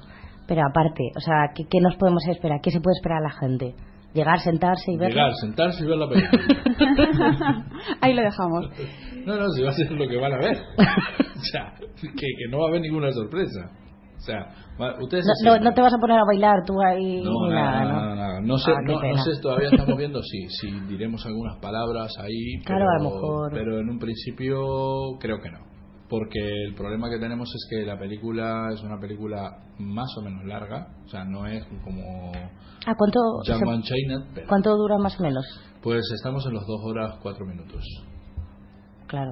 Pero 0.49 0.61
aparte, 0.69 1.03
o 1.15 1.19
sea, 1.21 1.51
¿qué, 1.55 1.63
qué 1.69 1.79
nos 1.79 1.95
podemos 1.95 2.23
esperar? 2.27 2.59
¿Qué 2.61 2.71
se 2.71 2.81
puede 2.81 2.95
esperar 2.97 3.19
a 3.19 3.29
la 3.29 3.31
gente? 3.31 3.75
¿Llegar, 4.13 4.39
sentarse 4.39 4.91
y 4.91 4.97
ver? 4.97 5.09
Llegar, 5.11 5.31
sentarse 5.39 5.83
y 5.83 5.87
ver 5.87 5.97
la 5.97 6.09
película. 6.09 6.43
Ahí 8.01 8.13
lo 8.15 8.21
dejamos. 8.23 8.65
No, 9.25 9.35
no, 9.35 9.47
si 9.49 9.61
va 9.61 9.69
a 9.69 9.73
ser 9.73 9.91
lo 9.91 10.07
que 10.09 10.17
van 10.17 10.33
a 10.33 10.37
ver. 10.39 10.57
o 10.77 11.41
sea, 11.51 11.73
que, 11.77 12.07
que 12.11 12.47
no 12.49 12.57
va 12.59 12.65
a 12.65 12.67
haber 12.69 12.81
ninguna 12.81 13.11
sorpresa. 13.11 13.69
O 14.17 14.21
sea, 14.21 14.47
va- 14.81 14.95
ustedes... 15.01 15.25
No, 15.45 15.59
no, 15.59 15.73
te 15.73 15.81
vas 15.81 15.93
a 15.93 15.97
poner 15.97 16.17
a 16.17 16.25
bailar 16.25 16.57
tú 16.65 16.73
ahí 16.81 17.21
No, 17.23 17.45
ni 17.47 17.53
nada, 17.53 17.71
nada, 17.71 17.83
¿no? 17.83 17.91
nada, 17.93 18.15
nada. 18.15 18.41
No 18.41 18.57
sé, 18.57 18.71
Ah, 18.71 18.79
qué 18.85 18.91
no, 18.91 18.97
no 18.97 19.01
pena. 19.01 19.21
sé, 19.23 19.31
todavía 19.41 19.69
estamos 19.71 19.97
viendo 19.97 20.21
si, 20.23 20.49
si 20.49 20.71
diremos 20.87 21.25
algunas 21.25 21.57
palabras 21.61 22.11
ahí. 22.19 22.59
Claro, 22.65 22.85
pero, 22.85 22.89
a 22.89 23.03
lo 23.03 23.15
mejor. 23.15 23.51
Pero 23.53 23.79
en 23.79 23.89
un 23.89 23.99
principio 23.99 24.59
creo 25.19 25.37
que 25.41 25.51
no. 25.51 25.68
Porque 26.09 26.39
el 26.65 26.73
problema 26.73 27.07
que 27.09 27.19
tenemos 27.19 27.47
es 27.53 27.67
que 27.69 27.85
la 27.85 27.97
película 27.99 28.69
es 28.73 28.81
una 28.81 28.99
película 28.99 29.57
más 29.77 30.09
o 30.17 30.21
menos 30.23 30.43
larga. 30.45 30.87
O 31.05 31.07
sea, 31.09 31.23
no 31.23 31.45
es 31.45 31.63
como 31.83 32.31
¿A 32.87 32.95
cuánto, 32.95 33.19
Django 33.45 33.71
se- 33.71 33.75
Unchained, 33.77 34.21
pero 34.33 34.47
cuánto 34.47 34.75
dura 34.75 34.97
más 34.97 35.19
o 35.19 35.23
menos? 35.23 35.45
pues 35.83 36.01
estamos 36.15 36.45
en 36.47 36.53
los 36.53 36.65
2 36.65 36.81
horas 36.83 37.15
4 37.21 37.45
minutos. 37.45 37.83
Claro. 39.07 39.31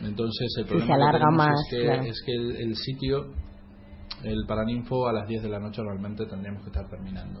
Entonces 0.00 0.52
el 0.58 0.64
problema 0.66 0.86
se 0.86 0.88
que 0.88 0.94
alarga 1.02 1.18
tenemos 1.18 1.36
más, 1.46 1.60
es 1.60 1.70
que, 1.70 1.82
claro. 1.84 2.02
es 2.02 2.22
que 2.26 2.32
el, 2.32 2.56
el 2.56 2.76
sitio, 2.76 3.26
el 4.24 4.44
Paraninfo 4.46 5.06
a 5.06 5.12
las 5.12 5.28
10 5.28 5.42
de 5.44 5.48
la 5.48 5.60
noche 5.60 5.82
realmente 5.82 6.26
tendríamos 6.26 6.62
que 6.62 6.68
estar 6.70 6.88
terminando. 6.88 7.40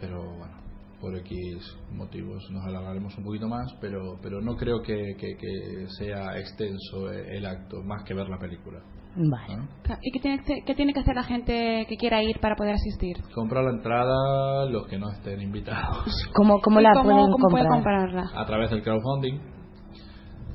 Pero 0.00 0.22
bueno, 0.36 0.54
por 1.00 1.16
X 1.16 1.76
motivos 1.92 2.42
nos 2.50 2.64
alargaremos 2.66 3.16
un 3.18 3.24
poquito 3.24 3.48
más, 3.48 3.72
pero, 3.80 4.18
pero 4.22 4.40
no 4.40 4.56
creo 4.56 4.80
que, 4.82 5.14
que- 5.18 5.36
que 5.36 5.86
sea 5.98 6.38
extenso 6.38 7.10
el 7.10 7.44
acto, 7.46 7.82
más 7.82 8.02
que 8.04 8.14
ver 8.14 8.28
la 8.28 8.38
película. 8.38 8.80
Vale. 9.18 9.56
¿no? 9.56 9.68
¿Y 10.02 10.10
qué 10.12 10.20
tiene, 10.20 10.42
que- 10.44 10.62
qué 10.66 10.74
tiene 10.74 10.92
que 10.92 11.00
hacer 11.00 11.14
la 11.16 11.22
gente 11.24 11.86
que 11.88 11.96
quiera 11.96 12.22
ir 12.22 12.38
para 12.40 12.54
poder 12.54 12.74
asistir? 12.74 13.16
Comprar 13.34 13.64
la 13.64 13.70
entrada 13.70 14.66
los 14.70 14.86
que 14.88 14.98
no 14.98 15.10
estén 15.10 15.40
invitados 15.40 16.04
¿Cómo, 16.34 16.60
cómo 16.60 16.80
¿Y 16.80 16.82
la 16.82 16.92
cómo, 16.92 17.04
pueden 17.04 17.30
cómo 17.32 17.48
puede 17.50 17.66
comprar? 17.66 18.10
comprarla? 18.10 18.40
a 18.42 18.44
través 18.44 18.70
del 18.70 18.82
crowdfunding 18.82 19.40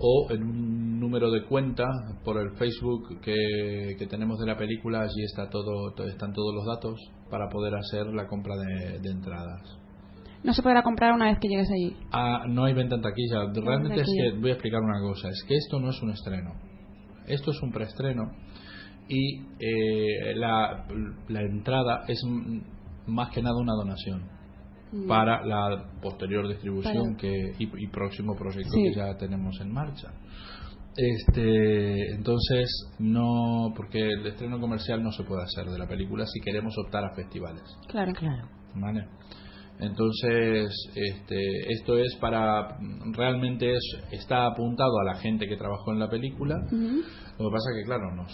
o 0.03 0.27
en 0.31 0.43
un 0.43 0.99
número 0.99 1.31
de 1.31 1.43
cuenta 1.45 1.85
por 2.23 2.37
el 2.37 2.55
Facebook 2.57 3.19
que, 3.21 3.95
que 3.97 4.07
tenemos 4.07 4.39
de 4.39 4.45
la 4.47 4.57
película 4.57 5.01
allí 5.01 5.23
está 5.25 5.49
todo, 5.49 5.93
to- 5.95 6.05
están 6.05 6.31
todos 6.33 6.53
los 6.55 6.65
datos 6.65 6.99
para 7.29 7.49
poder 7.49 7.73
hacer 7.75 8.07
la 8.13 8.27
compra 8.27 8.55
de, 8.55 8.99
de 8.99 9.09
entradas 9.11 9.61
No 10.43 10.53
se 10.53 10.61
podrá 10.63 10.81
comprar 10.83 11.13
una 11.13 11.25
vez 11.25 11.39
que 11.39 11.47
llegues 11.47 11.69
allí. 11.71 11.95
Ah, 12.11 12.43
no 12.47 12.65
hay 12.65 12.73
venta 12.73 12.95
en 12.95 13.01
taquilla 13.01 13.45
realmente 13.53 14.01
es 14.01 14.07
taquilla. 14.07 14.31
que 14.33 14.39
voy 14.39 14.49
a 14.49 14.53
explicar 14.53 14.81
una 14.81 14.99
cosa 15.01 15.29
es 15.29 15.43
que 15.47 15.55
esto 15.55 15.79
no 15.79 15.89
es 15.89 16.01
un 16.01 16.11
estreno 16.11 16.53
esto 17.27 17.51
es 17.51 17.61
un 17.61 17.71
preestreno 17.71 18.23
y 19.07 19.41
eh, 19.59 20.33
la, 20.35 20.85
la 21.27 21.41
entrada 21.41 22.03
es 22.07 22.19
más 23.07 23.29
que 23.29 23.41
nada 23.41 23.55
una 23.57 23.73
donación 23.73 24.41
Mm. 24.93 25.07
para 25.07 25.45
la 25.45 25.85
posterior 26.01 26.45
distribución 26.49 27.15
Para- 27.15 27.17
que 27.17 27.53
y, 27.59 27.63
y 27.63 27.87
próximo 27.87 28.35
proyecto 28.35 28.71
Sí. 28.73 28.83
que 28.89 28.93
ya 28.93 29.15
tenemos 29.15 29.57
en 29.61 29.71
marcha. 29.71 30.09
Este, 30.97 32.11
entonces 32.13 32.67
no, 32.99 33.73
porque 33.75 33.99
el 34.01 34.25
estreno 34.27 34.59
comercial 34.59 35.01
no 35.01 35.11
se 35.13 35.23
puede 35.23 35.43
hacer 35.43 35.67
de 35.71 35.79
la 35.79 35.87
película 35.87 36.25
si 36.25 36.41
queremos 36.41 36.73
optar 36.85 37.05
a 37.05 37.15
festivales, 37.15 37.63
Claro. 37.87 38.11
Claro. 38.13 38.47
¿vale? 38.75 39.05
Entonces, 39.81 40.69
este, 40.93 41.73
esto 41.73 41.97
es 41.97 42.15
para 42.17 42.77
realmente 43.13 43.73
es 43.73 43.83
está 44.11 44.45
apuntado 44.45 44.99
a 44.99 45.03
la 45.03 45.15
gente 45.15 45.47
que 45.47 45.57
trabajó 45.57 45.91
en 45.91 45.99
la 45.99 46.07
película. 46.07 46.55
Lo 46.71 47.49
que 47.49 47.51
pasa 47.51 47.71
que 47.75 47.83
claro, 47.83 48.15
nos 48.15 48.31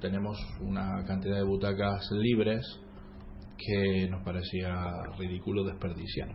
tenemos 0.00 0.38
una 0.60 1.04
cantidad 1.06 1.36
de 1.36 1.44
butacas 1.44 2.10
libres 2.12 2.64
que 3.58 4.08
nos 4.08 4.24
parecía 4.24 4.72
ridículo 5.18 5.62
desperdiciar. 5.64 6.30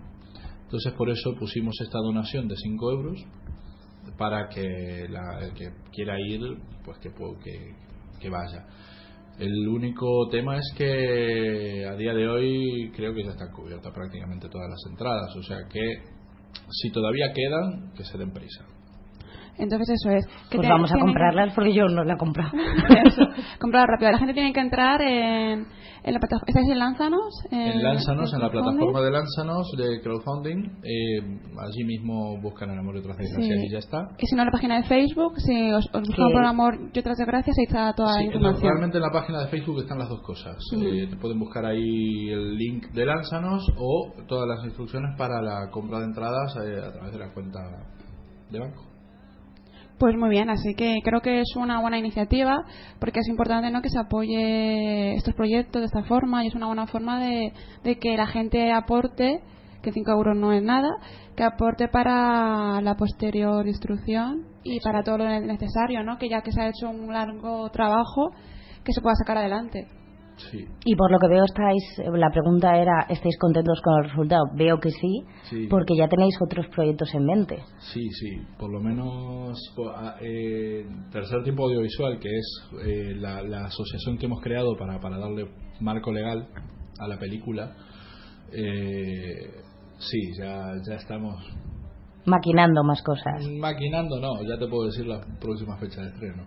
Entonces 0.65 0.93
por 0.93 1.09
eso 1.09 1.33
pusimos 1.35 1.75
esta 1.81 1.97
donación 1.97 2.47
de 2.47 2.55
5 2.55 2.91
euros 2.91 3.25
para 4.19 4.49
que 4.49 5.07
la, 5.09 5.39
el 5.39 5.53
que 5.55 5.69
quiera 5.91 6.15
ir, 6.19 6.41
pues 6.85 6.99
que, 6.99 7.09
que, 7.09 7.75
que 8.19 8.29
vaya. 8.29 8.67
El 9.39 9.67
único 9.67 10.27
tema 10.29 10.57
es 10.57 10.73
que 10.77 11.85
a 11.87 11.95
día 11.95 12.13
de 12.13 12.27
hoy 12.27 12.91
creo 12.95 13.13
que 13.13 13.23
ya 13.23 13.31
están 13.31 13.51
cubiertas 13.51 13.91
prácticamente 13.91 14.47
todas 14.47 14.69
las 14.69 14.79
entradas, 14.91 15.35
o 15.35 15.41
sea 15.41 15.57
que 15.67 16.03
si 16.69 16.91
todavía 16.91 17.33
quedan, 17.33 17.93
que 17.95 18.03
se 18.03 18.17
den 18.17 18.31
prisa. 18.31 18.65
Entonces 19.57 19.89
eso 20.01 20.09
es. 20.09 20.25
que 20.49 20.57
Pues 20.57 20.67
te- 20.67 20.73
vamos 20.73 20.91
a 20.91 20.97
comprarlas 20.99 21.53
porque 21.53 21.73
yo 21.73 21.85
no 21.87 22.03
la 22.03 22.13
he 22.13 22.17
comprado. 22.17 22.51
Eso, 23.05 23.21
comprarla 23.59 23.87
rápido. 23.93 24.11
La 24.11 24.17
gente 24.17 24.33
tiene 24.33 24.51
que 24.51 24.59
entrar 24.59 25.01
en, 25.01 25.67
en 26.03 26.13
la 26.13 26.19
plataforma. 26.19 26.45
¿Estáis 26.47 26.69
en 26.69 26.79
Lánzanos? 26.79 27.33
En 27.51 27.83
Lánzanos, 27.83 28.33
en 28.33 28.39
la 28.41 28.49
plataforma 28.49 29.01
de 29.01 29.11
Lánzanos 29.11 29.67
de 29.77 30.01
crowdfunding, 30.01 30.79
eh, 30.83 31.39
allí 31.67 31.83
mismo 31.85 32.39
buscan 32.41 32.71
el 32.71 32.79
amor 32.79 32.95
y 32.95 32.99
otras 32.99 33.15
desgracias 33.17 33.59
Sí. 33.59 33.65
y 33.67 33.71
ya 33.71 33.77
está. 33.77 34.07
Y 34.17 34.25
si 34.25 34.35
no, 34.35 34.41
en 34.41 34.47
la 34.47 34.51
página 34.51 34.75
de 34.77 34.83
Facebook, 34.83 35.33
si 35.37 35.71
os, 35.71 35.85
os 35.93 36.01
buscan 36.01 36.27
Sí. 36.27 36.33
por 36.33 36.45
amor 36.45 36.79
y 36.93 36.99
otras 36.99 37.17
desgracias, 37.17 37.55
ahí 37.57 37.65
está 37.65 37.93
toda 37.93 38.13
Sí, 38.13 38.19
la 38.19 38.25
información. 38.25 38.61
realmente 38.63 38.97
en 38.97 39.03
la 39.03 39.11
página 39.11 39.39
de 39.41 39.47
Facebook 39.49 39.79
están 39.81 39.99
las 39.99 40.09
dos 40.09 40.21
cosas. 40.23 40.57
Ujú. 40.75 40.83
Eh, 40.83 41.07
te 41.09 41.15
pueden 41.17 41.39
buscar 41.39 41.65
ahí 41.65 42.29
el 42.29 42.55
link 42.57 42.87
de 42.91 43.05
Lánzanos 43.05 43.63
o 43.77 44.13
todas 44.27 44.47
las 44.47 44.65
instrucciones 44.65 45.15
para 45.17 45.41
la 45.41 45.69
compra 45.69 45.99
de 45.99 46.05
entradas 46.05 46.55
eh, 46.65 46.81
a 46.87 46.91
través 46.91 47.13
de 47.13 47.19
la 47.19 47.31
cuenta 47.33 47.59
de 48.49 48.59
banco. 48.59 48.83
Pues 50.03 50.17
muy 50.17 50.31
bien, 50.31 50.49
así 50.49 50.75
que 50.75 50.99
creo 51.01 51.21
que 51.21 51.39
es 51.39 51.55
una 51.55 51.79
buena 51.79 51.97
iniciativa 51.97 52.65
porque 52.99 53.21
es 53.21 53.27
importante 53.29 53.71
¿no? 53.71 53.81
que 53.81 53.87
se 53.87 53.97
apoye 53.97 55.15
estos 55.15 55.33
proyectos 55.33 55.81
de 55.81 55.85
esta 55.85 56.03
forma 56.03 56.43
y 56.43 56.47
es 56.47 56.55
una 56.55 56.67
buena 56.67 56.87
forma 56.87 57.23
de, 57.23 57.53
de 57.85 57.99
que 57.99 58.17
la 58.17 58.27
gente 58.27 58.73
aporte, 58.73 59.39
que 59.81 59.93
5 59.93 60.11
euros 60.11 60.35
no 60.35 60.51
es 60.51 60.61
nada, 60.61 60.89
que 61.37 61.43
aporte 61.45 61.87
para 61.87 62.81
la 62.81 62.95
posterior 62.97 63.65
instrucción 63.65 64.45
y 64.61 64.81
para 64.81 65.03
todo 65.03 65.19
lo 65.19 65.39
necesario, 65.39 66.03
¿no? 66.03 66.17
que 66.17 66.27
ya 66.27 66.41
que 66.41 66.51
se 66.51 66.59
ha 66.59 66.67
hecho 66.67 66.89
un 66.89 67.13
largo 67.13 67.69
trabajo, 67.69 68.31
que 68.83 68.91
se 68.91 68.99
pueda 68.99 69.15
sacar 69.15 69.37
adelante. 69.37 69.87
Sí, 70.35 70.65
Y 70.85 70.95
por 70.95 71.11
lo 71.11 71.19
que 71.19 71.27
veo 71.27 71.43
estáis, 71.45 71.83
la 72.19 72.29
pregunta 72.31 72.75
era, 72.75 73.05
¿estáis 73.07 73.37
contentos 73.39 73.79
con 73.83 74.03
el 74.03 74.09
resultado? 74.09 74.43
Veo 74.55 74.79
que 74.79 74.89
sí, 74.89 75.23
Sí. 75.43 75.67
porque 75.69 75.95
ya 75.95 76.07
tenéis 76.07 76.35
otros 76.41 76.65
proyectos 76.75 77.13
en 77.13 77.25
mente. 77.25 77.63
sí, 77.93 78.01
sí. 78.09 78.41
Por 78.57 78.71
lo 78.71 78.79
menos 78.79 79.57
po- 79.75 79.89
a- 79.91 80.15
eh, 80.21 80.85
Tercer 81.11 81.43
Tiempo 81.43 81.65
Audiovisual, 81.65 82.19
que 82.19 82.29
es 82.29 82.69
eh, 82.85 83.13
la, 83.15 83.41
la 83.43 83.65
asociación 83.65 84.17
que 84.17 84.25
hemos 84.25 84.41
creado 84.41 84.75
para, 84.77 84.99
para 84.99 85.17
darle 85.19 85.47
marco 85.79 86.11
legal 86.11 86.47
a 86.99 87.07
la 87.07 87.17
película, 87.19 87.75
eh, 88.51 89.51
sí, 89.99 90.19
ya, 90.39 90.73
ya 90.87 90.95
estamos 90.95 91.35
Maquinando 92.25 92.83
más 92.83 93.01
cosas. 93.03 93.45
maquinando, 93.59 94.19
no, 94.19 94.41
ya 94.47 94.57
te 94.57 94.67
puedo 94.67 94.85
decir 94.85 95.05
la 95.05 95.19
próxima 95.41 95.77
fecha 95.77 96.01
de 96.01 96.07
estreno. 96.07 96.43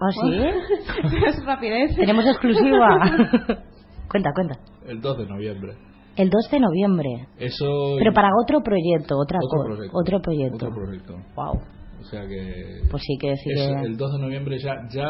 ¿Ah, 0.00 0.10
sí? 0.10 0.34
es 1.26 1.44
rapidez. 1.44 1.94
Tenemos 1.96 2.26
exclusiva. 2.26 2.98
cuenta, 4.10 4.30
cuenta. 4.34 4.58
El 4.86 5.00
2 5.00 5.18
de 5.18 5.26
noviembre. 5.26 5.74
El 6.16 6.28
2 6.28 6.50
de 6.50 6.60
noviembre. 6.60 7.28
Eso. 7.38 7.96
Pero 7.98 8.12
para 8.12 8.28
otro 8.42 8.60
proyecto, 8.60 9.16
otra 9.16 9.38
otro 9.42 9.64
proyecto. 9.74 9.96
otro 9.98 10.20
proyecto. 10.20 10.56
Otro 10.56 10.74
proyecto. 10.74 11.14
Wow. 11.36 11.60
O 12.00 12.04
sea 12.04 12.26
que. 12.26 12.82
Pues 12.90 13.02
sí 13.02 13.16
que 13.20 13.34
sí 13.36 13.50
es- 13.54 13.68
que- 13.68 13.86
El 13.86 13.96
2 13.96 14.12
de 14.12 14.18
noviembre 14.18 14.58
ya, 14.58 14.74
ya 14.92 15.08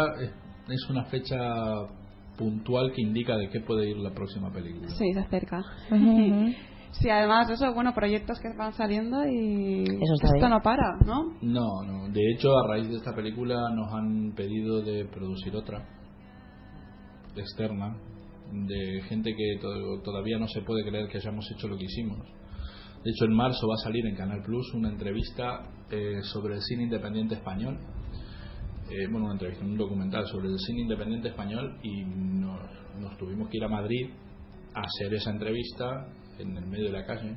es, 0.68 0.90
una 0.90 1.04
fecha 1.06 1.36
puntual 2.36 2.92
que 2.94 3.02
indica 3.02 3.36
de 3.36 3.48
qué 3.50 3.60
puede 3.60 3.90
ir 3.90 3.96
la 3.96 4.10
próxima 4.10 4.50
película. 4.52 4.88
Sí, 4.90 5.12
se 5.12 5.20
acerca. 5.20 5.60
Ujú. 5.90 6.52
Sí, 6.92 7.08
además 7.08 7.48
eso, 7.50 7.72
bueno, 7.74 7.92
proyectos 7.94 8.38
que 8.40 8.48
van 8.56 8.72
saliendo 8.74 9.24
y 9.26 9.82
Eso 9.84 10.14
está 10.14 10.26
esto 10.28 10.36
bien. 10.38 10.50
no 10.50 10.60
para, 10.62 10.96
¿no? 11.06 11.32
No, 11.40 11.82
no. 11.84 12.08
De 12.12 12.20
hecho, 12.32 12.48
a 12.58 12.68
raíz 12.68 12.88
de 12.88 12.96
esta 12.96 13.14
película 13.14 13.56
nos 13.74 13.92
han 13.92 14.32
pedido 14.36 14.82
de 14.82 15.06
producir 15.06 15.56
otra 15.56 15.84
externa 17.34 17.96
de 18.52 19.00
gente 19.08 19.34
que 19.34 19.58
to- 19.60 20.02
todavía 20.04 20.38
no 20.38 20.46
se 20.48 20.60
puede 20.62 20.84
creer 20.84 21.08
que 21.08 21.16
hayamos 21.18 21.50
hecho 21.50 21.68
lo 21.68 21.76
que 21.78 21.84
hicimos. 21.84 22.18
De 23.02 23.10
hecho, 23.10 23.24
en 23.24 23.32
marzo 23.32 23.66
va 23.66 23.74
a 23.74 23.84
salir 23.84 24.06
en 24.06 24.14
Canal 24.14 24.42
Plus 24.42 24.72
una 24.74 24.90
entrevista 24.90 25.62
eh, 25.90 26.20
sobre 26.22 26.54
el 26.56 26.60
cine 26.60 26.84
independiente 26.84 27.34
español. 27.36 27.78
Eh, 28.90 29.06
bueno, 29.10 29.24
una 29.24 29.32
entrevista, 29.34 29.64
un 29.64 29.76
documental 29.78 30.26
sobre 30.26 30.48
el 30.48 30.58
cine 30.58 30.82
independiente 30.82 31.28
español 31.28 31.78
y 31.82 32.04
nos, 32.04 32.60
nos 33.00 33.16
tuvimos 33.16 33.48
que 33.48 33.56
ir 33.56 33.64
a 33.64 33.68
Madrid 33.68 34.10
a 34.74 34.80
hacer 34.80 35.14
esa 35.14 35.30
entrevista 35.30 36.06
en 36.38 36.56
el 36.56 36.66
medio 36.66 36.86
de 36.86 36.92
la 36.92 37.06
calle. 37.06 37.36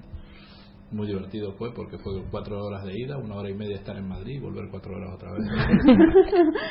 Muy 0.92 1.08
divertido 1.08 1.52
fue 1.54 1.74
porque 1.74 1.98
fue 1.98 2.14
cuatro 2.30 2.64
horas 2.64 2.86
de 2.86 2.94
ida, 2.96 3.18
una 3.18 3.36
hora 3.36 3.50
y 3.50 3.56
media 3.56 3.76
estar 3.76 3.98
en 3.98 4.08
Madrid 4.08 4.36
y 4.36 4.40
volver 4.40 4.66
cuatro 4.70 4.96
horas 4.96 5.16
otra 5.16 5.32
vez. 5.32 5.42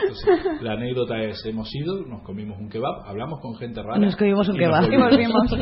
Entonces, 0.02 0.62
la 0.62 0.74
anécdota 0.74 1.20
es, 1.20 1.44
hemos 1.46 1.68
ido, 1.74 2.00
nos 2.06 2.22
comimos 2.22 2.58
un 2.58 2.68
kebab, 2.68 3.06
hablamos 3.06 3.40
con 3.40 3.56
gente 3.56 3.82
rara. 3.82 3.98
Nos 3.98 4.14
comimos 4.16 4.48
un 4.48 4.54
y 4.54 4.58
kebab. 4.60 4.84
Y 4.84 4.96
volvimos. 4.96 5.52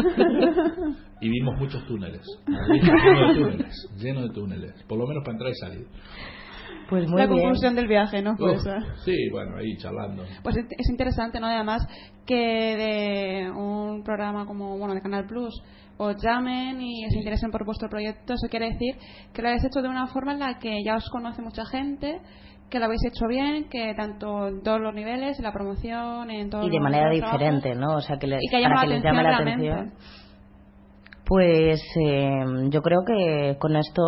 y 1.22 1.28
vimos 1.30 1.58
muchos 1.58 1.84
túneles. 1.86 2.26
Madrid 2.46 2.82
lleno 2.82 3.28
de 3.28 3.34
túneles, 3.34 3.88
lleno 3.96 4.22
de 4.22 4.28
túneles, 4.34 4.84
por 4.86 4.98
lo 4.98 5.06
menos 5.06 5.24
para 5.24 5.32
entrar 5.32 5.50
y 5.50 5.54
salir. 5.54 5.86
Pues 6.92 7.08
muy 7.08 7.20
la 7.20 7.26
bien. 7.26 7.40
conclusión 7.40 7.74
del 7.74 7.88
viaje, 7.88 8.20
¿no? 8.22 8.32
Uf, 8.32 8.52
esa. 8.56 8.78
sí, 9.04 9.28
bueno, 9.30 9.56
ahí 9.56 9.76
charlando. 9.78 10.24
Pues 10.42 10.56
es 10.56 10.66
es 10.78 10.90
interesante, 10.90 11.40
¿no? 11.40 11.46
Además, 11.46 11.86
que 12.26 12.34
de 12.36 13.50
un 13.50 14.02
programa 14.04 14.44
como, 14.46 14.76
bueno, 14.78 14.94
de 14.94 15.00
Canal 15.00 15.26
Plus 15.26 15.54
os 15.96 16.16
llamen 16.22 16.80
y 16.80 17.08
se 17.10 17.18
interesen 17.18 17.50
por 17.50 17.64
vuestro 17.64 17.88
proyecto, 17.88 18.34
eso 18.34 18.48
quiere 18.50 18.70
decir 18.72 18.96
que 19.32 19.40
lo 19.42 19.48
habéis 19.48 19.64
hecho 19.64 19.80
de 19.82 19.88
una 19.88 20.06
forma 20.08 20.32
en 20.32 20.40
la 20.40 20.58
que 20.58 20.82
ya 20.84 20.96
os 20.96 21.08
conoce 21.10 21.40
mucha 21.42 21.64
gente, 21.64 22.20
que 22.70 22.78
lo 22.78 22.86
habéis 22.86 23.02
hecho 23.06 23.26
bien, 23.28 23.68
que 23.68 23.94
tanto 23.94 24.48
en 24.48 24.62
todos 24.62 24.80
los 24.80 24.94
niveles, 24.94 25.38
en 25.38 25.44
la 25.44 25.52
promoción, 25.52 26.30
en 26.30 26.50
todo 26.50 26.66
Y 26.66 26.70
de 26.70 26.80
manera 26.80 27.10
diferente, 27.10 27.74
¿no? 27.74 27.94
O 27.96 28.00
sea, 28.00 28.16
que, 28.18 28.26
le- 28.26 28.38
Y 28.40 28.48
que 28.50 28.62
para 28.62 28.80
que 28.82 28.86
les 28.88 29.02
la 29.04 29.10
llame 29.10 29.22
la 29.22 29.36
atención. 29.36 29.92
Pues 31.24 31.80
eh, 32.04 32.44
yo 32.70 32.82
creo 32.82 33.00
que 33.06 33.56
con 33.58 33.76
esto, 33.76 34.02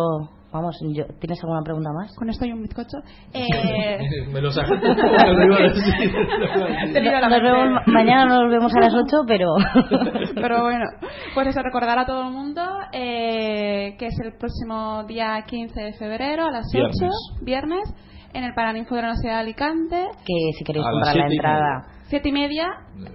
vamos, 0.55 0.75
yo, 0.93 1.03
¿tienes 1.19 1.41
alguna 1.43 1.61
pregunta 1.63 1.89
más? 1.93 2.15
Con 2.15 2.29
esto 2.29 2.45
hay 2.45 2.51
un 2.51 2.61
bizcocho. 2.63 2.97
Eh, 3.33 3.99
Me 4.31 4.41
lo 4.41 4.49
sacaste 4.51 4.87
un 4.87 4.95
poco, 4.95 5.07
me 5.11 5.33
lo 5.33 5.45
iba 5.45 5.57
a 5.57 5.73
decir. 5.73 5.93
tenido 6.93 7.13
la 7.13 7.21
Nos 7.21 7.29
mente. 7.29 7.43
vemos, 7.51 7.69
ma- 7.71 7.83
mañana 7.93 8.25
nos 8.25 8.49
vemos 8.51 8.71
a 8.75 8.79
las 8.79 8.93
8, 8.93 9.17
pero 9.27 9.47
Pero 10.35 10.63
bueno, 10.63 10.85
pues 11.33 11.47
eso, 11.47 11.61
recordar 11.61 11.99
a 11.99 12.05
todo 12.05 12.23
el 12.27 12.31
mundo 12.33 12.61
eh, 12.93 13.95
que 13.99 14.07
es 14.07 14.15
el 14.23 14.33
próximo 14.37 15.03
día 15.05 15.43
15 15.47 15.79
de 15.81 15.93
febrero 15.93 16.45
a 16.45 16.51
las 16.51 16.65
8, 16.73 16.77
Viernes. 16.77 17.11
viernes, 17.43 17.93
en 18.33 18.43
el 18.43 18.53
Paraninfo 18.53 18.95
de 18.95 19.01
la 19.01 19.07
Universidad 19.09 19.33
de 19.35 19.39
Alicante. 19.39 20.05
Que 20.25 20.33
si 20.57 20.63
queréis 20.63 20.85
A 20.85 20.91
comprar 20.91 21.15
la 21.15 21.27
y 21.29 21.33
entrada. 21.35 21.85
Siete 22.07 22.29
y 22.29 22.31
media, 22.31 22.67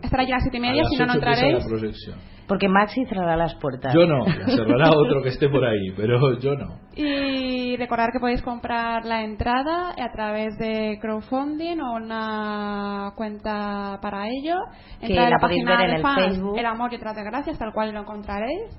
estará 0.03 0.25
ya 0.25 0.35
a 0.35 0.39
las 0.39 0.43
siete 0.43 0.57
y 0.57 0.61
A 0.61 0.63
media, 0.63 0.85
si 0.85 0.97
no, 0.99 1.07
no 1.07 1.15
entraréis. 1.15 1.59
la 1.63 1.69
proyección. 1.69 2.19
Porque 2.51 2.69
Maxi 2.69 3.05
cerrará 3.05 3.37
las 3.37 3.55
puertas. 3.55 3.95
Yo 3.95 4.07
no, 4.09 4.25
cerrará 4.57 4.91
otro 4.91 5.23
que 5.23 5.29
esté 5.29 5.49
por 5.49 5.65
ahí, 5.65 5.93
pero 5.97 6.37
yo 6.41 6.57
no. 6.57 6.81
Y 6.97 7.77
recordar 7.77 8.11
que 8.13 8.19
podéis 8.19 8.43
comprar 8.43 9.05
la 9.05 9.23
entrada 9.23 9.91
a 9.97 10.11
través 10.11 10.59
de 10.59 10.99
crowdfunding 11.01 11.79
o 11.81 11.93
una 11.95 13.13
cuenta 13.15 14.01
para 14.03 14.27
ello. 14.29 14.57
Que 14.99 15.07
Entrar 15.07 15.27
en 15.27 15.31
la 15.31 15.39
podéis 15.39 15.65
página 15.65 15.77
ver 15.77 15.81
en 15.81 15.91
de 15.91 15.97
el 15.99 16.03
fans, 16.03 16.27
Facebook. 16.27 16.59
El 16.59 16.67
amor 16.67 16.93
y 16.93 16.97
otras 16.97 17.15
desgracias, 17.15 17.57
tal 17.57 17.73
cual 17.73 17.93
lo 17.93 18.01
encontraréis. 18.01 18.77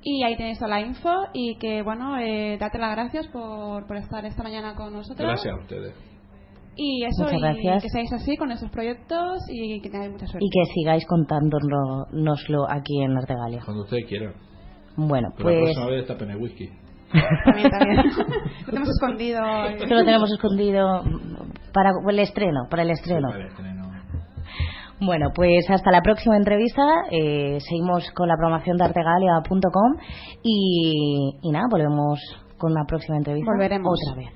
Y 0.00 0.22
ahí 0.22 0.36
tenéis 0.36 0.60
toda 0.60 0.70
la 0.70 0.80
info 0.80 1.10
y 1.32 1.58
que, 1.58 1.82
bueno, 1.82 2.16
eh, 2.18 2.58
date 2.60 2.78
las 2.78 2.94
gracias 2.94 3.26
por, 3.26 3.88
por 3.88 3.96
estar 3.96 4.24
esta 4.24 4.44
mañana 4.44 4.76
con 4.76 4.92
nosotros. 4.92 5.26
Gracias 5.26 5.52
a 5.52 5.58
ustedes. 5.58 6.13
Y 6.76 7.04
eso, 7.04 7.24
Muchas 7.24 7.56
y 7.56 7.80
que 7.82 7.88
seáis 7.88 8.12
así 8.12 8.36
con 8.36 8.50
esos 8.50 8.70
proyectos 8.70 9.38
y 9.48 9.80
que 9.80 9.90
tengáis 9.90 10.12
mucha 10.12 10.26
suerte. 10.26 10.44
Y 10.44 10.50
que 10.50 10.64
sigáis 10.72 11.06
contándonoslo 11.06 12.68
aquí 12.68 13.00
en 13.02 13.16
Artegalia. 13.16 13.62
Cuando 13.64 13.84
ustedes 13.84 14.06
quieran. 14.06 14.34
Bueno, 14.96 15.28
Pero 15.36 15.50
la 15.50 15.60
pues 15.60 15.74
próxima 15.74 15.86
vez 15.86 16.06
tapen 16.06 16.30
el 16.30 16.36
whisky. 16.38 16.68
También, 17.44 17.70
también. 17.70 17.96
lo 17.96 18.66
tenemos 18.66 18.88
escondido. 18.88 19.40
esto 19.70 19.94
lo 19.94 20.04
tenemos 20.04 20.32
escondido 20.32 21.02
para 21.72 21.90
el 22.08 22.18
estreno, 22.18 22.66
para 22.68 22.82
el 22.82 22.90
estreno. 22.90 23.28
Vale, 23.28 23.46
estreno. 23.46 23.84
Bueno, 25.00 25.28
pues 25.34 25.68
hasta 25.70 25.90
la 25.90 26.00
próxima 26.02 26.36
entrevista. 26.36 26.82
eh, 27.10 27.58
seguimos 27.60 28.10
con 28.12 28.28
la 28.28 28.36
programación 28.36 28.76
de 28.78 28.84
artegalia.com 28.84 29.96
y, 30.42 31.38
y 31.42 31.50
nada, 31.50 31.66
volvemos 31.70 32.20
con 32.58 32.72
una 32.72 32.84
próxima 32.86 33.16
entrevista. 33.18 33.50
Volveremos. 33.52 33.92
Otra 34.08 34.22
vez. 34.22 34.32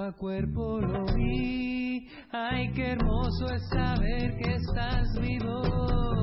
A 0.00 0.12
cuerpo 0.12 0.80
lo 0.80 1.04
vi. 1.14 2.06
Ay, 2.32 2.72
qué 2.74 2.92
hermoso 2.92 3.46
es 3.54 3.68
saber 3.68 4.36
que 4.36 4.54
estás 4.54 5.20
vivo. 5.20 6.19